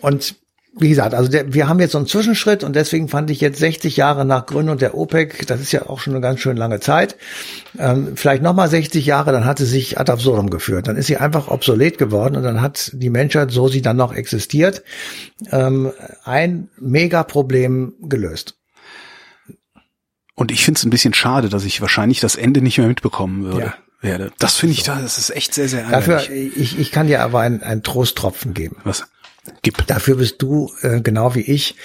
Und 0.00 0.36
wie 0.76 0.88
gesagt, 0.88 1.14
also 1.14 1.30
der, 1.30 1.54
wir 1.54 1.68
haben 1.68 1.78
jetzt 1.78 1.92
so 1.92 1.98
einen 1.98 2.06
Zwischenschritt 2.06 2.64
und 2.64 2.74
deswegen 2.74 3.08
fand 3.08 3.30
ich 3.30 3.40
jetzt 3.40 3.58
60 3.58 3.96
Jahre 3.96 4.24
nach 4.24 4.46
Gründung 4.46 4.76
der 4.76 4.96
OPEC, 4.96 5.46
das 5.46 5.60
ist 5.60 5.72
ja 5.72 5.88
auch 5.88 6.00
schon 6.00 6.14
eine 6.14 6.20
ganz 6.20 6.40
schön 6.40 6.56
lange 6.56 6.80
Zeit, 6.80 7.16
ähm, 7.78 8.16
vielleicht 8.16 8.42
nochmal 8.42 8.68
60 8.68 9.06
Jahre, 9.06 9.30
dann 9.30 9.44
hat 9.44 9.58
sie 9.58 9.66
sich 9.66 9.98
ad 10.00 10.10
absurdum 10.10 10.50
geführt. 10.50 10.88
Dann 10.88 10.96
ist 10.96 11.06
sie 11.06 11.16
einfach 11.16 11.48
obsolet 11.48 11.96
geworden 11.96 12.36
und 12.36 12.42
dann 12.42 12.60
hat 12.60 12.90
die 12.94 13.10
Menschheit, 13.10 13.52
so 13.52 13.68
sie 13.68 13.82
dann 13.82 13.96
noch 13.96 14.12
existiert, 14.12 14.82
ähm, 15.52 15.92
ein 16.24 16.68
Megaproblem 16.80 17.94
gelöst. 18.02 18.56
Und 20.34 20.50
ich 20.50 20.64
finde 20.64 20.78
es 20.78 20.84
ein 20.84 20.90
bisschen 20.90 21.14
schade, 21.14 21.48
dass 21.48 21.64
ich 21.64 21.80
wahrscheinlich 21.80 22.20
das 22.20 22.36
Ende 22.36 22.60
nicht 22.60 22.78
mehr 22.78 22.88
mitbekommen 22.88 23.44
würde. 23.44 23.60
Ja. 23.60 23.74
Werde. 24.00 24.32
Das 24.38 24.56
finde 24.56 24.74
ich 24.74 24.82
da, 24.82 25.00
das 25.00 25.16
ist 25.16 25.30
echt 25.30 25.54
sehr, 25.54 25.66
sehr 25.66 25.84
ärgerlich. 25.84 26.28
Dafür, 26.28 26.36
ich, 26.36 26.78
ich 26.78 26.92
kann 26.92 27.06
dir 27.06 27.22
aber 27.22 27.40
einen, 27.40 27.62
einen 27.62 27.82
Trosttropfen 27.82 28.52
geben. 28.52 28.76
Was? 28.84 29.04
Gib. 29.60 29.86
Dafür 29.86 30.16
bist 30.16 30.40
du, 30.40 30.70
äh, 30.80 31.02
genau 31.02 31.34
wie 31.34 31.40
ich, 31.40 31.76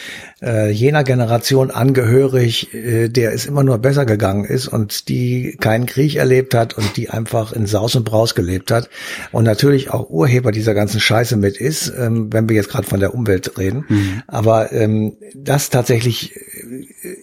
äh, 0.41 0.71
jener 0.71 1.03
Generation 1.03 1.71
angehörig, 1.71 2.73
äh, 2.73 3.09
der 3.09 3.33
es 3.33 3.45
immer 3.45 3.63
nur 3.63 3.77
besser 3.79 4.05
gegangen 4.05 4.45
ist 4.45 4.69
und 4.69 5.09
die 5.09 5.57
keinen 5.59 5.85
Krieg 5.85 6.15
erlebt 6.15 6.53
hat 6.53 6.77
und 6.77 6.95
die 6.95 7.09
einfach 7.09 7.51
in 7.51 7.67
Saus 7.67 7.95
und 7.95 8.05
Braus 8.05 8.33
gelebt 8.33 8.71
hat 8.71 8.89
und 9.33 9.43
natürlich 9.43 9.91
auch 9.91 10.09
Urheber 10.09 10.53
dieser 10.53 10.73
ganzen 10.73 11.01
Scheiße 11.01 11.35
mit 11.35 11.57
ist, 11.57 11.91
ähm, 11.97 12.31
wenn 12.31 12.47
wir 12.47 12.55
jetzt 12.55 12.69
gerade 12.69 12.87
von 12.87 13.01
der 13.01 13.13
Umwelt 13.13 13.57
reden. 13.57 13.85
Mhm. 13.89 14.23
Aber 14.27 14.71
ähm, 14.71 15.17
das 15.35 15.69
tatsächlich 15.69 16.35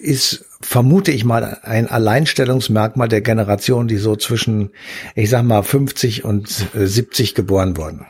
ist 0.01 0.45
vermute 0.61 1.13
ich 1.13 1.25
mal 1.25 1.61
ein 1.63 1.89
Alleinstellungsmerkmal 1.89 3.09
der 3.09 3.21
Generation, 3.21 3.89
die 3.89 3.97
so 3.97 4.17
zwischen, 4.17 4.71
ich 5.15 5.31
sag 5.31 5.45
mal, 5.45 5.63
50 5.63 6.25
und 6.25 6.49
70 6.75 7.35
geboren 7.35 7.77
wurden. 7.77 8.07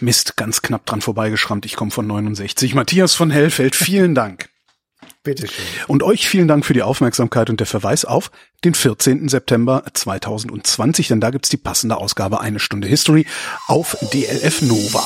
Mist, 0.00 0.36
ganz 0.36 0.62
knapp 0.62 0.84
dran 0.84 1.00
vorbeigeschrammt. 1.00 1.64
Ich 1.64 1.76
komme 1.76 1.90
von 1.90 2.06
69. 2.06 2.74
Matthias 2.74 3.14
von 3.14 3.30
Hellfeld, 3.30 3.76
vielen 3.76 4.14
Dank. 4.14 4.48
Bitteschön. 5.22 5.64
Und 5.86 6.02
euch 6.02 6.28
vielen 6.28 6.48
Dank 6.48 6.66
für 6.66 6.74
die 6.74 6.82
Aufmerksamkeit 6.82 7.48
und 7.48 7.60
der 7.60 7.66
Verweis 7.66 8.04
auf 8.04 8.32
den 8.64 8.74
14. 8.74 9.28
September 9.28 9.84
2020, 9.92 11.08
denn 11.08 11.20
da 11.20 11.30
gibt's 11.30 11.48
die 11.48 11.56
passende 11.56 11.96
Ausgabe 11.96 12.40
Eine 12.40 12.58
Stunde 12.58 12.88
History 12.88 13.26
auf 13.68 13.96
DLF 14.12 14.62
Nova. 14.62 15.04